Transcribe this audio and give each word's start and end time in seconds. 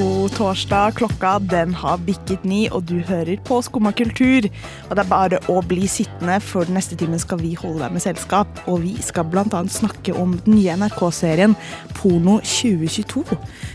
God 0.00 0.30
torsdag. 0.32 0.94
Klokka 0.96 1.38
den 1.38 1.74
har 1.76 1.98
bikket 2.00 2.44
ni, 2.48 2.62
og 2.72 2.86
du 2.88 3.02
hører 3.04 3.36
på 3.44 3.58
Skumma 3.60 3.90
kultur. 3.92 4.46
Og 4.88 4.94
det 4.96 5.02
er 5.02 5.10
bare 5.10 5.40
å 5.52 5.58
bli 5.60 5.84
sittende, 5.90 6.38
for 6.40 6.64
den 6.64 6.78
neste 6.78 6.96
timen 6.96 7.20
skal 7.20 7.42
vi 7.42 7.50
holde 7.58 7.82
deg 7.82 7.92
med 7.92 8.04
selskap. 8.04 8.62
Og 8.64 8.80
vi 8.86 8.94
skal 9.04 9.26
bl.a. 9.28 9.60
snakke 9.68 10.14
om 10.16 10.38
den 10.46 10.56
nye 10.56 10.78
NRK-serien 10.80 11.56
Porno 11.98 12.38
2022. 12.40 13.26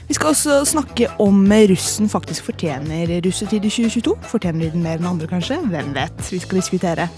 Vi 0.09 0.18
skal 0.18 0.32
også 0.33 0.64
snakke 0.73 1.11
om 1.21 1.43
russen 1.69 2.09
faktisk 2.09 2.50
fortjener 2.50 3.14
russetid 3.28 3.61
i 3.61 3.73
2022. 3.75 4.15
Fortjener 4.32 4.65
de 4.65 4.71
den 4.79 4.87
mer 4.87 4.97
enn 4.97 5.11
andre, 5.11 5.29
kanskje? 5.29 5.60
Hvem 5.69 5.93
vet? 5.93 6.25
Vi 6.32 6.42
skal 6.42 6.64
diskutere. 6.64 7.10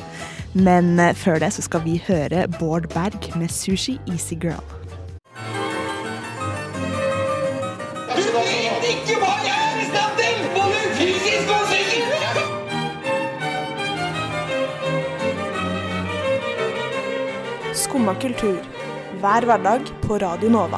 Men 0.52 0.98
eh, 1.00 1.16
før 1.16 1.40
det 1.40 1.54
så 1.56 1.64
skal 1.64 1.86
vi 1.88 2.02
høre 2.10 2.50
Bård 2.60 2.92
Berg 2.92 3.32
med 3.40 3.56
Sushi 3.56 4.02
Easy 4.12 4.36
Girl. 4.36 4.66
Skumma 18.08 18.22
kultur. 18.24 18.60
Hver 19.20 19.44
hverdag 19.44 19.90
på 20.00 20.16
Radio 20.22 20.48
Nova. 20.48 20.78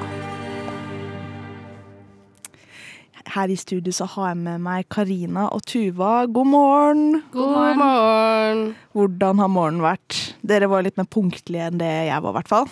Her 3.36 3.52
i 3.54 3.58
studio 3.60 3.94
så 3.94 4.08
har 4.10 4.32
jeg 4.32 4.40
med 4.48 4.64
meg 4.66 4.88
Karina 4.90 5.44
og 5.54 5.62
Tuva. 5.70 6.24
God 6.26 6.50
morgen. 6.50 7.04
God 7.30 7.78
morgen. 7.78 8.64
Hvordan 8.98 9.44
har 9.44 9.52
morgenen 9.54 9.86
vært? 9.86 10.18
Dere 10.42 10.72
var 10.74 10.82
litt 10.88 10.98
mer 10.98 11.06
punktlige 11.06 11.70
enn 11.70 11.78
det 11.78 11.92
jeg 12.08 12.18
var, 12.26 12.34
i 12.34 12.38
hvert 12.40 12.50
fall. 12.50 12.66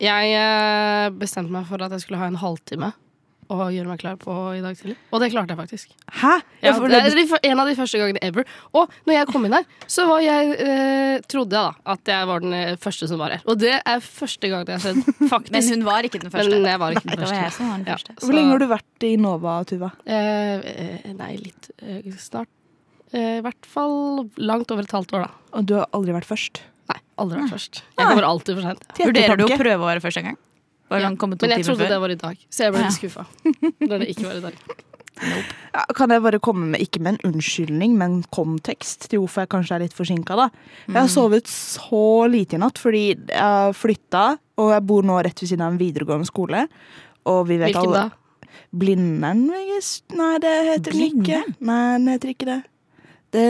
Jeg 0.00 0.32
eh, 0.40 1.12
bestemte 1.12 1.52
meg 1.52 1.68
for 1.68 1.84
at 1.84 1.92
jeg 1.92 2.06
skulle 2.06 2.22
ha 2.22 2.32
en 2.32 2.40
halvtime 2.40 2.94
å 3.52 3.66
gjøre 3.72 3.90
meg 3.90 4.00
klar 4.02 4.16
på 4.20 4.34
i 4.56 4.60
dag 4.64 4.76
tidlig. 4.78 4.96
Og 5.12 5.20
det 5.22 5.28
klarte 5.34 5.52
jeg 5.54 5.58
faktisk. 5.60 5.92
Hæ? 6.22 6.32
Ja, 6.64 6.72
det 6.78 7.00
er 7.00 7.50
en 7.50 7.60
av 7.62 7.68
de 7.70 7.74
første 7.78 8.00
gangene 8.00 8.22
ever. 8.24 8.46
Og 8.78 8.90
når 9.08 9.14
jeg 9.18 9.28
kom 9.32 9.44
inn 9.48 9.56
her, 9.56 9.66
så 9.90 10.06
var 10.08 10.22
jeg, 10.24 10.54
eh, 10.64 11.20
trodde 11.30 11.56
jeg 11.58 11.74
da 11.84 11.92
at 11.96 12.12
jeg 12.14 12.30
var 12.32 12.44
den 12.46 12.56
eh, 12.58 12.72
første 12.82 13.08
som 13.10 13.20
var 13.22 13.36
her. 13.36 13.44
Og 13.46 13.58
det 13.62 13.74
er 13.78 14.00
første 14.06 14.50
gang 14.52 14.64
det 14.68 14.78
har 14.78 14.84
skjedd, 14.86 15.02
faktisk. 15.34 15.52
Men 15.58 15.68
hun 15.74 15.84
var 15.90 16.08
ikke 16.08 16.22
den 16.24 16.32
første. 16.34 16.54
Men 16.56 16.70
jeg 16.72 16.82
var 16.84 16.96
ikke 16.96 17.06
den 17.10 17.22
første. 17.22 17.28
Det 17.32 17.36
var 17.36 17.44
jeg 17.44 17.54
som 17.58 17.68
var 17.70 17.78
den 17.78 17.86
Ja. 17.92 17.98
første. 18.00 18.16
Hvor 18.26 18.36
lenge 18.38 18.50
har 18.56 18.62
du 18.64 18.68
vært 18.72 19.06
i 19.08 19.12
Nova, 19.20 19.54
Tuva? 19.68 19.92
Eh, 20.06 20.66
eh, 20.72 21.12
nei, 21.18 21.32
litt 21.42 21.70
eh, 21.82 22.10
snart. 22.18 22.48
Eh, 23.12 23.38
I 23.38 23.42
hvert 23.44 23.66
fall 23.68 24.28
langt 24.40 24.70
over 24.72 24.86
et 24.86 24.94
halvt 24.96 25.12
år, 25.18 25.26
da. 25.26 25.32
Og 25.58 25.66
du 25.68 25.74
har 25.76 25.88
aldri 25.92 26.14
vært 26.16 26.28
først? 26.28 26.62
Nei, 26.88 26.96
aldri 27.20 27.38
vært 27.42 27.52
først. 27.54 27.82
Jeg 27.98 28.08
kommer 28.08 28.24
alltid 28.26 28.56
for 28.58 28.66
sent. 28.70 28.86
Vurderer 28.98 29.38
du 29.38 29.44
å 29.46 29.50
prøve 29.60 29.78
å 29.84 29.88
være 29.90 30.02
først 30.04 30.18
en 30.22 30.30
gang? 30.32 30.38
Ja, 30.90 31.08
Men 31.08 31.50
jeg 31.50 31.64
trodde 31.64 31.84
før? 31.86 31.88
det 31.88 32.00
var 32.00 32.10
i 32.10 32.14
dag, 32.20 32.36
så 32.50 32.64
jeg 32.66 32.72
ble 32.74 32.82
litt 32.82 32.96
skuffa 32.98 33.24
da 33.90 33.98
det 33.98 34.08
ikke 34.12 34.26
var 34.26 34.36
i 34.36 34.40
dag. 34.40 34.54
Ja, 35.72 35.84
kan 35.94 36.10
jeg 36.10 36.22
bare 36.24 36.38
komme 36.42 36.66
med, 36.72 36.80
ikke 36.82 37.00
med 37.00 37.14
en 37.14 37.32
unnskyldning, 37.32 37.94
men 37.96 38.22
kontekst 38.34 39.06
til 39.12 39.20
hvorfor 39.22 39.44
jeg 39.44 39.50
kanskje 39.54 39.76
er 39.76 39.84
litt 39.84 39.94
forsinka, 39.96 40.36
da. 40.36 40.48
Jeg 40.88 40.96
har 40.98 41.08
sovet 41.12 41.46
så 41.48 42.26
lite 42.32 42.56
i 42.58 42.60
natt 42.60 42.80
fordi 42.80 43.04
jeg 43.14 43.38
har 43.38 43.72
flytta, 43.76 44.24
og 44.58 44.72
jeg 44.74 44.84
bor 44.88 45.06
nå 45.06 45.20
rett 45.22 45.38
ved 45.44 45.52
siden 45.52 45.64
av 45.64 45.72
en 45.74 45.78
videregående 45.80 46.26
skole. 46.28 46.66
Og 47.30 47.46
vi 47.48 47.60
vet 47.60 47.70
Hvilken 47.70 47.92
alle 47.92 48.02
da? 48.10 48.58
Blindern? 48.72 49.46
VGS? 49.52 49.90
Nei, 50.18 50.32
det 50.42 50.52
heter 50.72 50.96
den 50.96 51.06
ikke. 51.22 51.40
Nei, 51.60 51.80
den 52.00 52.08
heter 52.12 52.32
ikke 52.34 52.48
det. 52.48 52.60
Det, 53.32 53.46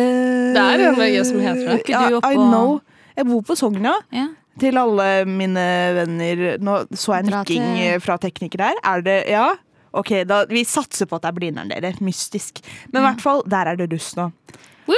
Det 0.54 0.62
er 0.62 0.84
en 0.90 0.98
VG 1.00 1.24
som 1.26 1.40
heter 1.42 1.72
det. 1.72 1.90
Ja, 1.90 2.04
I 2.22 2.36
know. 2.36 2.80
Jeg 3.16 3.26
bor 3.26 3.42
på 3.46 3.56
Sogna. 3.58 3.96
Ja. 4.14 4.28
Til 4.60 4.76
alle 4.76 5.24
mine 5.24 5.62
venner 5.96 6.58
Nå 6.60 6.74
så 6.92 7.14
jeg 7.16 7.30
nikking 7.30 7.68
eh, 7.86 7.98
fra 8.04 8.18
tekniker 8.20 8.60
her. 8.66 8.80
Er 8.84 9.00
det 9.06 9.18
Ja? 9.32 9.54
Ok, 9.92 10.08
da, 10.24 10.46
vi 10.48 10.62
satser 10.64 11.04
på 11.04 11.16
at 11.18 11.22
det 11.26 11.28
er 11.28 11.36
Blindern, 11.36 11.68
dere. 11.68 11.90
Mystisk. 12.00 12.62
Men 12.92 13.02
i 13.02 13.06
hvert 13.10 13.20
fall, 13.20 13.42
der 13.44 13.68
er 13.68 13.76
det 13.76 13.90
russ 13.92 14.14
nå. 14.16 14.30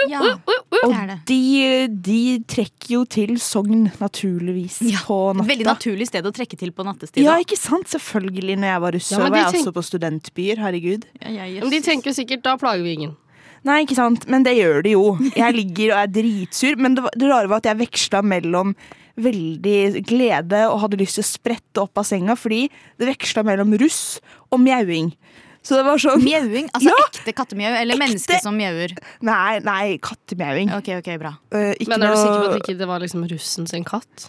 Ja, 0.09 0.21
Og 0.87 0.95
de, 1.29 1.89
de 2.03 2.21
trekker 2.49 2.93
jo 2.95 3.01
til 3.11 3.35
Sogn, 3.43 3.89
naturligvis, 4.01 4.79
Ja, 4.87 5.03
på 5.05 5.19
natta. 5.35 5.49
Veldig 5.51 5.67
naturlig 5.67 6.07
sted 6.09 6.25
å 6.27 6.33
trekke 6.35 6.57
til 6.59 6.71
på 6.73 6.87
nattestid. 6.87 7.21
Ja, 7.27 7.35
ikke 7.43 7.59
sant? 7.59 7.91
Selvfølgelig. 7.91 8.57
Når 8.63 8.71
jeg 8.71 8.85
var 8.87 8.97
russ, 8.97 9.11
Ja, 9.13 9.19
var 9.27 9.37
jeg 9.37 9.51
tenk- 9.51 9.61
også 9.67 9.75
på 9.77 9.85
studentbyer. 9.91 10.63
Herregud. 10.63 11.05
Ja, 11.21 11.35
ja, 11.45 11.61
Men 11.67 11.75
de 11.75 11.81
tenker 11.85 12.15
sikkert 12.17 12.43
da 12.47 12.57
plager 12.57 12.83
vi 12.87 12.95
ingen. 12.97 13.17
Nei, 13.65 13.83
ikke 13.85 13.97
sant, 13.99 14.27
men 14.29 14.43
det 14.47 14.55
gjør 14.61 14.83
de 14.87 14.91
jo. 14.95 15.05
Jeg 15.35 15.55
ligger 15.59 15.95
og 15.97 16.03
er 16.05 16.11
dritsur. 16.21 16.77
Men 16.79 16.95
det, 16.95 17.03
var- 17.03 17.19
det 17.19 17.29
rare 17.35 17.49
var 17.51 17.57
at 17.63 17.69
jeg 17.73 17.83
veksla 17.83 18.23
mellom 18.23 18.77
veldig 19.17 20.05
glede 20.09 20.65
og 20.71 20.81
hadde 20.85 20.99
lyst 21.01 21.19
til 21.21 21.25
å 21.25 21.29
sprette 21.29 21.83
opp 21.85 21.99
av 21.99 22.05
senga, 22.09 22.35
fordi 22.39 22.67
det 22.99 23.09
veksla 23.13 23.45
mellom 23.47 23.75
russ 23.81 24.19
og 24.51 24.61
mjauing. 24.65 25.13
Så 25.65 25.79
det 25.79 25.85
var 25.87 25.97
sånn 25.97 26.21
Mjauing? 26.21 26.67
Altså 26.77 26.91
Ja! 26.93 27.05
ekte 27.09 27.33
kattemjau, 27.33 27.71
eller 27.73 27.95
Ekte- 27.95 28.03
menneske 28.03 28.41
som 28.43 28.53
mjauer? 28.59 28.93
Nei, 29.25 29.61
nei, 29.65 29.97
kattemjauing. 29.97 30.69
Ok, 30.77 30.91
ok, 30.99 31.09
bra. 31.19 31.31
Eh, 31.57 31.73
Men 31.89 32.03
er 32.05 32.13
du 32.13 32.19
sikker 32.21 32.37
på 32.37 32.49
at 32.51 32.55
at 32.59 32.61
ikke 32.69 32.79
det 32.83 32.87
var 32.91 33.01
liksom 33.01 33.25
russen 33.31 33.67
sin 33.67 33.83
katt? 33.89 34.27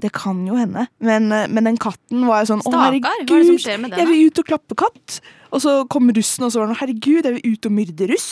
Det 0.00 0.10
kan 0.16 0.38
jo 0.48 0.54
hende. 0.56 0.86
Men, 1.04 1.30
eh, 1.32 1.46
men 1.52 1.64
den 1.68 1.76
katten 1.80 2.24
var 2.26 2.40
jo 2.44 2.54
sånn 2.54 2.62
Å, 2.64 2.72
herregud, 2.72 3.04
hva 3.28 3.36
er 3.36 3.42
det 3.44 3.46
som 3.50 3.58
skjer 3.66 3.80
med 3.82 3.90
den, 3.92 3.98
jeg 4.00 4.08
vil 4.08 4.26
ut 4.30 4.38
og 4.42 4.46
klappe 4.48 4.76
katt. 4.80 5.20
Og 5.52 5.60
så 5.64 5.74
kom 5.90 6.08
russen, 6.14 6.44
og 6.46 6.52
så 6.54 6.60
var 6.62 6.70
den 6.70 6.78
herregud, 6.80 7.24
jeg 7.26 7.34
vil 7.36 7.52
ut 7.56 7.66
og 7.66 7.72
myrde 7.74 8.08
russ. 8.12 8.28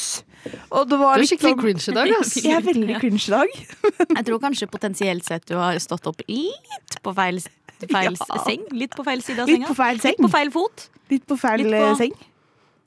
Og 0.70 0.88
det 0.88 0.98
var 1.00 1.16
Du 1.16 1.18
er 1.18 1.24
litt 1.24 1.30
skikkelig 1.32 1.50
sånn- 1.50 1.60
cringe 1.60 1.88
i 1.88 1.94
dag, 1.98 2.12
ass. 2.20 2.34
Jeg 2.46 2.54
er 2.56 2.62
veldig 2.62 2.98
cringe 3.02 3.20
i 3.26 3.32
dag. 3.34 3.48
Jeg 4.16 4.24
tror 4.28 4.38
kanskje 4.40 4.68
potensielt 4.70 5.24
sett 5.26 5.44
du 5.50 5.56
har 5.58 5.74
stått 5.82 6.06
opp 6.06 6.22
litt 6.28 6.98
på 7.02 7.12
feil, 7.14 7.40
feil 7.84 8.16
Ja. 8.30 8.38
seng. 8.46 8.64
Litt 8.72 8.94
på 8.96 9.04
feil 9.04 9.20
side 9.22 9.40
av 9.44 9.48
Litt 9.50 9.58
senga. 9.60 9.68
på 9.68 9.76
feil 9.76 10.00
seng. 10.00 10.14
Litt 10.16 10.24
på 10.24 10.30
feil 10.38 10.50
fot. 10.54 10.88
Litt 11.10 11.26
på 11.26 11.36
feil 11.38 11.58
Litt 11.66 11.74
på- 11.74 11.90
eh, 11.90 11.94
seng. 12.06 12.12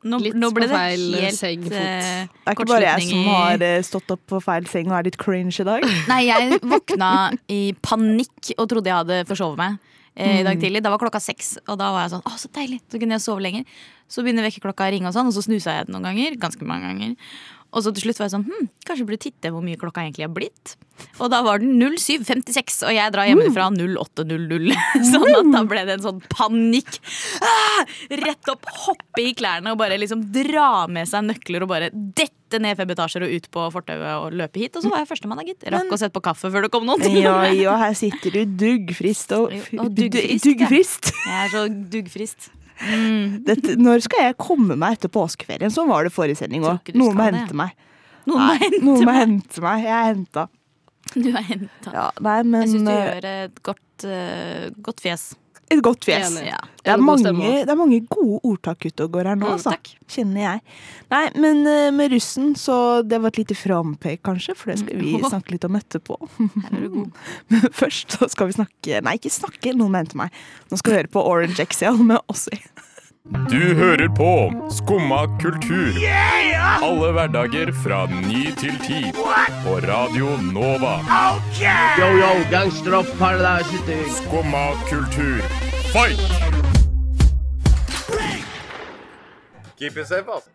Nå, 0.04 0.18
Litt 0.18 0.34
nå 0.34 0.50
ble 0.50 0.66
på 0.66 0.72
det 0.72 0.78
feil, 0.80 1.04
helt 1.22 1.38
seng, 1.38 1.64
fot. 1.68 1.74
eh, 1.78 2.26
Det 2.26 2.50
er 2.50 2.56
ikke 2.58 2.66
bare 2.72 2.88
jeg 2.88 3.08
som 3.12 3.28
har 3.30 3.62
eh, 3.68 3.82
stått 3.86 4.12
opp 4.16 4.24
på 4.32 4.40
feil 4.42 4.66
seng 4.72 4.88
og 4.90 4.98
er 4.98 5.04
litt 5.12 5.18
cringe 5.22 5.54
i 5.62 5.66
dag. 5.68 5.86
Nei, 6.12 6.22
jeg 6.26 6.58
våkna 6.66 7.10
i 7.54 7.62
panikk 7.86 8.54
og 8.58 8.66
trodde 8.72 8.90
jeg 8.90 8.98
hadde 8.98 9.20
forsovet 9.30 9.58
meg 9.62 9.78
eh, 10.18 10.40
i 10.42 10.44
dag 10.44 10.58
Mm. 10.58 10.62
tidlig. 10.66 10.82
Da 10.84 10.90
var 10.90 10.98
klokka 11.00 11.22
seks, 11.22 11.54
og 11.68 11.78
da 11.78 11.92
var 11.94 12.08
jeg 12.08 12.16
sånn 12.16 12.26
Å, 12.26 12.34
så 12.42 12.50
deilig! 12.58 12.82
Så 12.90 12.98
kunne 13.00 13.16
jeg 13.20 13.22
sove 13.28 13.46
lenger. 13.46 13.64
Så 14.12 14.26
begynner 14.26 14.44
vekkerklokka 14.50 14.90
å 14.90 14.92
ringe, 14.92 15.08
og 15.08 15.14
sånn, 15.16 15.30
og 15.30 15.34
så 15.38 15.46
snusa 15.46 15.78
jeg 15.78 15.86
den 15.88 15.96
noen 15.96 16.10
ganger. 16.10 16.36
Ganske 16.42 16.66
mange 16.68 16.90
ganger. 16.90 17.14
Og 17.72 17.84
så 17.86 17.92
til 17.96 18.04
slutt 18.04 18.18
var 18.20 18.28
jeg 18.28 18.34
sånn 18.34 18.48
hm, 18.50 18.66
kanskje 18.84 19.00
jeg 19.04 19.08
burde 19.08 19.22
titte 19.24 19.52
hvor 19.54 19.64
mye 19.64 19.80
klokka 19.80 20.02
egentlig 20.04 20.26
er 20.28 20.34
blitt. 20.36 20.74
Og 21.24 21.30
da 21.32 21.40
var 21.46 21.62
den 21.64 21.80
07.56, 21.80 22.82
og 22.86 22.92
jeg 22.94 23.14
drar 23.16 23.30
hjemmefra 23.30 23.70
08.00. 23.74 24.74
Sånn 25.12 25.32
at 25.40 25.48
da 25.56 25.62
ble 25.66 25.86
det 25.88 25.96
en 25.96 26.04
sånn 26.04 26.20
panikk. 26.30 27.00
Ah! 27.42 27.82
Rett 28.22 28.52
opp, 28.54 28.68
hoppe 28.84 29.24
i 29.24 29.32
klærne 29.40 29.74
og 29.74 29.80
bare 29.82 29.98
liksom 29.98 30.28
dra 30.36 30.84
med 30.92 31.10
seg 31.10 31.26
nøkler 31.32 31.66
og 31.66 31.72
bare 31.72 31.90
dette 31.96 32.60
ned 32.62 32.76
fem 32.78 32.92
etasjer 32.94 33.26
og 33.26 33.34
ut 33.40 33.50
på 33.56 33.66
fortauet 33.74 34.14
og 34.28 34.36
løpe 34.44 34.62
hit. 34.62 34.76
Og 34.78 34.84
så 34.86 34.92
var 34.92 35.02
jeg 35.06 35.10
førstemann, 35.16 35.42
da, 35.42 35.48
gitt. 35.48 35.66
Rakk 35.74 35.96
å 35.96 36.02
sette 36.04 36.14
på 36.20 36.26
kaffe 36.28 36.52
før 36.54 36.68
det 36.68 36.74
kom 36.76 36.86
noen. 36.86 37.08
Ja, 37.18 37.38
ja, 37.56 37.78
her 37.82 37.96
sitter 37.98 38.36
du 38.36 38.58
duggfrist 38.68 39.32
og, 39.40 39.56
Og 39.82 39.90
duggfrisk, 39.98 40.44
du- 40.44 40.52
duggfrist. 40.54 41.14
Jeg 41.24 41.46
er 41.48 41.54
så 41.56 41.66
duggfrist. 41.96 42.52
Dette, 43.46 43.76
når 43.78 44.02
skal 44.08 44.28
jeg 44.28 44.38
komme 44.42 44.78
meg 44.80 44.98
etter 44.98 45.12
påskeferien? 45.14 45.74
Sånn 45.74 45.90
var 45.92 46.08
det 46.08 46.14
forrige 46.16 46.40
sending 46.42 46.66
òg. 46.66 46.92
Noen 46.98 47.18
må 47.18 47.28
hente 47.28 47.58
meg. 47.58 47.76
Noen 48.30 48.42
må 48.42 48.48
Nei, 48.48 48.58
hente 48.64 48.82
noen 48.86 49.06
må 49.08 49.16
hente 49.18 49.64
meg. 49.66 49.86
Jeg 49.86 49.98
er 49.98 50.10
henta. 50.12 50.48
Du 51.12 51.30
er 51.30 51.46
henta. 51.46 51.94
Ja, 51.94 52.08
nei, 52.24 52.38
men 52.48 52.66
Jeg 52.66 52.74
syns 52.74 52.88
du 52.88 52.92
eh, 52.94 53.02
gjør 53.02 53.30
et 53.32 53.62
godt, 53.68 54.06
uh, 54.06 54.66
godt 54.86 55.04
fjes. 55.04 55.26
Et 55.72 55.82
godt 55.86 56.06
fjes. 56.08 56.28
Enig. 56.32 56.48
Ja. 56.52 56.60
Det 56.82 56.92
er, 56.96 56.98
mange, 57.06 57.32
det 57.62 57.70
er 57.70 57.78
mange 57.78 58.00
gode 58.10 58.40
ordtak 58.50 58.86
ute 58.90 59.06
og 59.06 59.12
går 59.14 59.28
her 59.30 59.36
nå, 59.38 59.46
Mm, 59.46 59.54
altså. 59.54 59.74
Kjenner 60.12 60.42
jeg. 60.42 60.62
Nei, 61.14 61.22
men 61.44 61.60
eh, 61.70 61.92
med 61.94 62.12
russen, 62.16 62.56
så 62.58 62.78
det 63.06 63.20
var 63.22 63.30
et 63.34 63.38
lite 63.44 63.56
frampek, 63.56 64.22
kanskje, 64.26 64.56
for 64.58 64.72
det 64.74 64.80
skal 64.82 64.98
vi 64.98 65.14
Mm. 65.18 65.28
snakke 65.30 65.52
litt 65.56 65.68
om 65.70 65.78
etterpå. 65.78 66.18
Er. 66.72 66.88
Men 67.52 67.68
først 67.72 68.18
så 68.18 68.28
skal 68.34 68.50
vi 68.50 68.58
snakke 68.58 69.02
Nei, 69.06 69.16
ikke 69.20 69.30
snakke, 69.34 69.76
noen 69.78 69.92
mente 69.94 70.18
meg. 70.18 70.32
Nå 70.72 70.78
skal 70.82 70.94
vi 70.94 70.98
høre 71.04 71.12
på 71.14 71.22
Orange 71.28 71.66
XL 71.70 72.02
med 72.02 72.20
Ossie. 72.32 72.58
Du 73.26 73.76
hører 73.76 74.08
på 74.16 74.54
Skumma 74.74 75.26
kultur. 75.42 75.94
Alle 76.82 77.12
hverdager 77.14 77.70
fra 77.84 78.00
ny 78.10 78.48
til 78.58 78.80
ti. 78.82 79.12
På 79.62 79.76
Radio 79.86 80.32
Nova. 80.42 80.96
Yo, 82.00 82.08
yo, 82.18 82.32
gangsteropp, 82.52 83.06
paradise, 83.20 84.00
Skumma 84.18 84.66
kultur, 84.90 85.42
fight! 85.94 86.20
Keep 89.78 89.98
it 89.98 90.08
safe, 90.08 90.26
altså. 90.34 90.50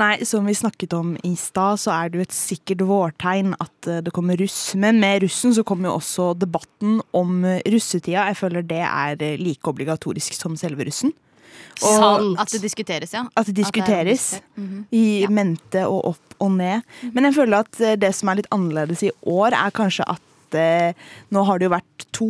Nei, 0.00 0.24
som 0.24 0.46
vi 0.48 0.54
snakket 0.56 0.94
om 0.96 1.16
i 1.22 1.34
stad, 1.36 1.80
så 1.80 1.92
er 1.92 2.08
det 2.08 2.20
jo 2.20 2.24
et 2.24 2.36
sikkert 2.36 2.84
vårtegn 2.88 3.52
at 3.60 3.88
eh, 3.90 4.00
det 4.04 4.14
kommer 4.16 4.40
russ. 4.40 4.72
Men 4.78 5.00
med 5.02 5.26
russen 5.26 5.52
så 5.52 5.64
kommer 5.68 5.90
jo 5.90 5.98
også 5.98 6.30
debatten 6.40 7.02
om 7.16 7.42
eh, 7.44 7.60
russetida. 7.68 8.24
Jeg 8.30 8.38
føler 8.40 8.64
det 8.64 8.80
er 8.86 9.20
eh, 9.20 9.36
like 9.40 9.68
obligatorisk 9.68 10.38
som 10.38 10.56
selve 10.56 10.88
russen. 10.88 11.12
Og 11.84 11.98
Sant. 12.00 12.40
At 12.40 12.54
det 12.54 12.62
diskuteres, 12.64 13.12
ja. 13.12 13.26
at 13.36 13.48
det 13.48 13.56
diskuteres 13.58 14.24
diskutert. 14.30 14.56
Mhm. 14.56 14.84
i 14.96 15.04
Ja. 15.22 15.28
mente 15.28 15.84
og 15.84 16.14
opp 16.14 16.36
og 16.40 16.54
ned. 16.56 16.88
Men 17.12 17.28
jeg 17.28 17.36
føler 17.36 17.66
at 17.66 18.00
det 18.00 18.14
som 18.16 18.32
er 18.32 18.40
litt 18.40 18.52
annerledes 18.54 19.04
i 19.04 19.12
år, 19.28 19.52
er 19.52 19.74
kanskje 19.76 20.08
at 20.08 20.22
eh, 20.58 20.92
nå 21.32 21.42
har 21.48 21.58
det 21.60 21.66
jo 21.68 21.72
vært 21.72 22.06
to 22.12 22.28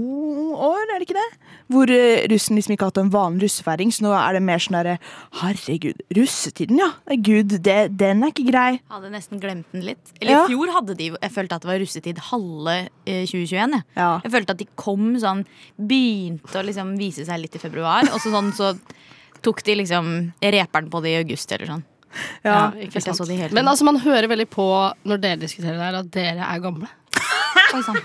år, 0.54 0.82
er 0.86 1.00
det 1.00 1.06
ikke 1.08 1.18
det? 1.18 1.28
Hvor 1.72 1.90
eh, 1.92 2.24
russen 2.32 2.58
liksom 2.58 2.74
ikke 2.74 2.86
har 2.86 2.92
hatt 2.92 3.00
en 3.02 3.12
vanlig 3.12 3.48
russefeiring, 3.48 3.92
så 3.94 4.04
nå 4.06 4.12
er 4.16 4.36
det 4.36 4.42
mer 4.46 4.62
sånn 4.62 4.76
derre 4.78 4.96
Herregud, 5.40 6.02
russetiden, 6.16 6.80
ja. 6.82 6.90
Gud, 7.24 7.56
det, 7.64 7.78
den 8.00 8.22
er 8.22 8.32
ikke 8.34 8.46
grei. 8.50 8.80
Hadde 8.92 9.12
nesten 9.12 9.40
glemt 9.42 9.70
den 9.72 9.86
litt. 9.86 10.12
Eller 10.20 10.32
Ja. 10.36 10.42
i 10.44 10.52
fjor 10.52 10.72
hadde 10.76 10.96
de 10.98 11.10
Jeg 11.14 11.32
følte 11.34 11.56
at 11.58 11.62
det 11.64 11.70
var 11.72 11.80
russetid 11.82 12.18
halve 12.30 12.76
eh, 13.06 13.24
2021. 13.26 13.78
Jeg. 13.78 13.84
Ja. 13.96 14.10
jeg 14.24 14.32
følte 14.36 14.56
at 14.56 14.60
de 14.62 14.68
kom 14.76 15.14
sånn 15.22 15.44
Begynte 15.78 16.60
å 16.60 16.66
liksom 16.66 16.96
vise 17.00 17.24
seg 17.26 17.40
litt 17.42 17.56
i 17.56 17.62
februar, 17.62 18.06
og 18.12 18.20
så 18.22 18.32
sånn 18.32 18.52
så 18.56 18.74
tok 19.42 19.62
de 19.66 19.74
liksom 19.82 20.12
reperen 20.42 20.90
på 20.92 21.00
det 21.02 21.16
i 21.16 21.20
august 21.22 21.50
eller 21.52 21.66
sånn. 21.66 21.82
Ja, 22.44 22.70
sant. 23.00 23.52
Men 23.56 23.68
altså, 23.70 23.86
man 23.88 23.98
hører 24.02 24.28
veldig 24.30 24.48
på 24.52 24.66
når 25.08 25.22
dere 25.22 25.40
diskuterer 25.40 25.78
det 25.78 25.86
her, 25.86 25.98
at 26.02 26.10
dere 26.14 26.44
er 26.48 26.60
gamle. 26.62 26.90
Oi, 27.72 27.82
sann. 27.86 28.02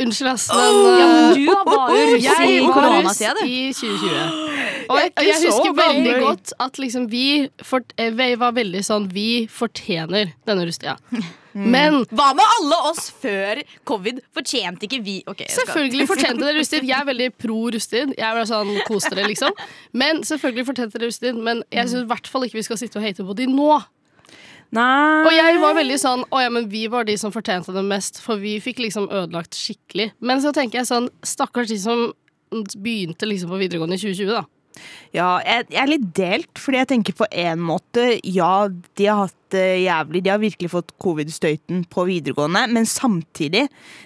Unnskyld, 0.00 0.30
ass, 0.30 0.46
Ja, 0.48 0.56
men 0.56 0.86
men 0.86 1.26
uh, 1.28 1.34
du 1.34 1.70
var 1.70 1.90
jo 1.92 2.04
russ 2.14 2.28
i 2.40 2.54
koronatida, 2.72 3.32
du. 3.36 3.42
i 3.44 3.58
2020. 3.76 4.60
Og 4.90 4.96
Jeg 4.98 5.12
jeg, 5.26 5.36
husker 5.44 5.74
veldig 5.76 6.14
godt 6.22 6.52
at 6.64 6.78
liksom 6.80 7.10
vi, 7.12 7.26
fort, 7.62 7.92
eh, 8.00 8.10
vi 8.16 8.30
var 8.40 8.56
veldig 8.56 8.80
sånn 8.86 9.06
Vi 9.12 9.46
fortjener 9.52 10.32
denne 10.48 10.64
russetida. 10.66 10.96
Mm. 11.12 11.28
Men 11.74 11.98
Hva 12.14 12.30
med 12.38 12.46
alle 12.56 12.80
oss 12.90 13.10
før 13.22 13.60
covid? 13.88 14.20
Fortjente 14.34 14.86
ikke 14.86 15.02
vi 15.04 15.16
okay, 15.30 15.50
Selvfølgelig 15.50 16.08
fortjente 16.08 16.46
dere 16.46 16.58
russetid. 16.60 16.86
Jeg 16.88 16.96
er 17.00 17.08
veldig 17.10 17.30
pro 17.42 17.60
russetid. 17.74 18.14
Jeg 18.16 18.26
er 18.40 18.50
sånn, 18.50 18.70
kos 18.86 19.08
dere, 19.10 19.26
liksom. 19.30 19.54
Men 19.92 20.22
selvfølgelig 20.26 20.68
fortjente 20.70 20.98
dere 20.98 21.10
russetid. 21.10 21.40
Men 21.42 21.64
jeg 21.74 21.90
syns 21.90 22.06
i 22.06 22.12
hvert 22.12 22.30
fall 22.30 22.46
ikke 22.46 22.60
vi 22.60 22.68
skal 22.70 22.80
sitte 22.80 23.02
og 23.02 23.06
hate 23.06 23.26
på 23.26 23.36
de 23.38 23.50
nå. 23.50 23.72
Nei 24.70 25.26
Og 25.26 25.32
jeg 25.34 25.58
var 25.58 25.74
veldig 25.74 25.96
sånn 25.98 26.20
Å 26.30 26.42
ja, 26.44 26.50
men 26.54 26.68
vi 26.70 26.84
var 26.90 27.08
de 27.08 27.16
som 27.18 27.32
fortjente 27.34 27.74
det 27.74 27.82
mest, 27.86 28.20
for 28.22 28.38
vi 28.38 28.54
fikk 28.62 28.84
liksom 28.84 29.08
ødelagt 29.10 29.58
skikkelig. 29.58 30.12
Men 30.22 30.42
så 30.44 30.54
tenker 30.54 30.80
jeg 30.80 30.90
sånn 30.90 31.10
Stakkars 31.26 31.72
de 31.72 31.78
som 31.82 32.10
begynte 32.50 33.28
liksom 33.28 33.50
på 33.52 33.60
videregående 33.60 33.94
i 33.98 34.02
2020, 34.02 34.30
da. 34.34 34.44
Ja, 35.12 35.40
jeg, 35.42 35.66
jeg 35.72 35.80
er 35.82 35.90
litt 35.90 36.06
delt, 36.14 36.60
fordi 36.60 36.78
jeg 36.78 36.88
tenker 36.92 37.16
på 37.18 37.26
en 37.30 37.62
måte 37.66 38.04
Ja, 38.22 38.68
de 38.70 39.08
har 39.10 39.24
hatt 39.26 39.36
det 39.50 39.80
jævlig. 39.82 40.20
De 40.22 40.30
har 40.30 40.38
virkelig 40.38 40.70
fått 40.70 40.92
covid-støyten 41.02 41.80
på 41.90 42.04
videregående, 42.06 42.68
men 42.70 42.86
samtidig 42.86 43.64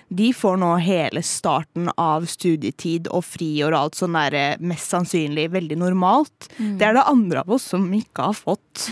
De 0.09 0.31
får 0.33 0.57
nå 0.63 0.71
hele 0.81 1.21
starten 1.27 1.91
av 2.01 2.25
studietid 2.31 3.11
og 3.13 3.27
friår 3.29 3.75
og 3.75 3.81
alt 3.83 3.99
sånn 4.01 4.17
der 4.17 4.39
eh, 4.39 4.57
mest 4.65 4.95
sannsynlig 4.95 5.51
veldig 5.53 5.77
normalt. 5.83 6.49
Det 6.57 6.87
er 6.87 6.97
det 6.97 7.05
andre 7.11 7.43
av 7.45 7.53
oss 7.59 7.69
som 7.75 7.85
ikke 7.93 8.31
har 8.31 8.39
fått. 8.39 8.87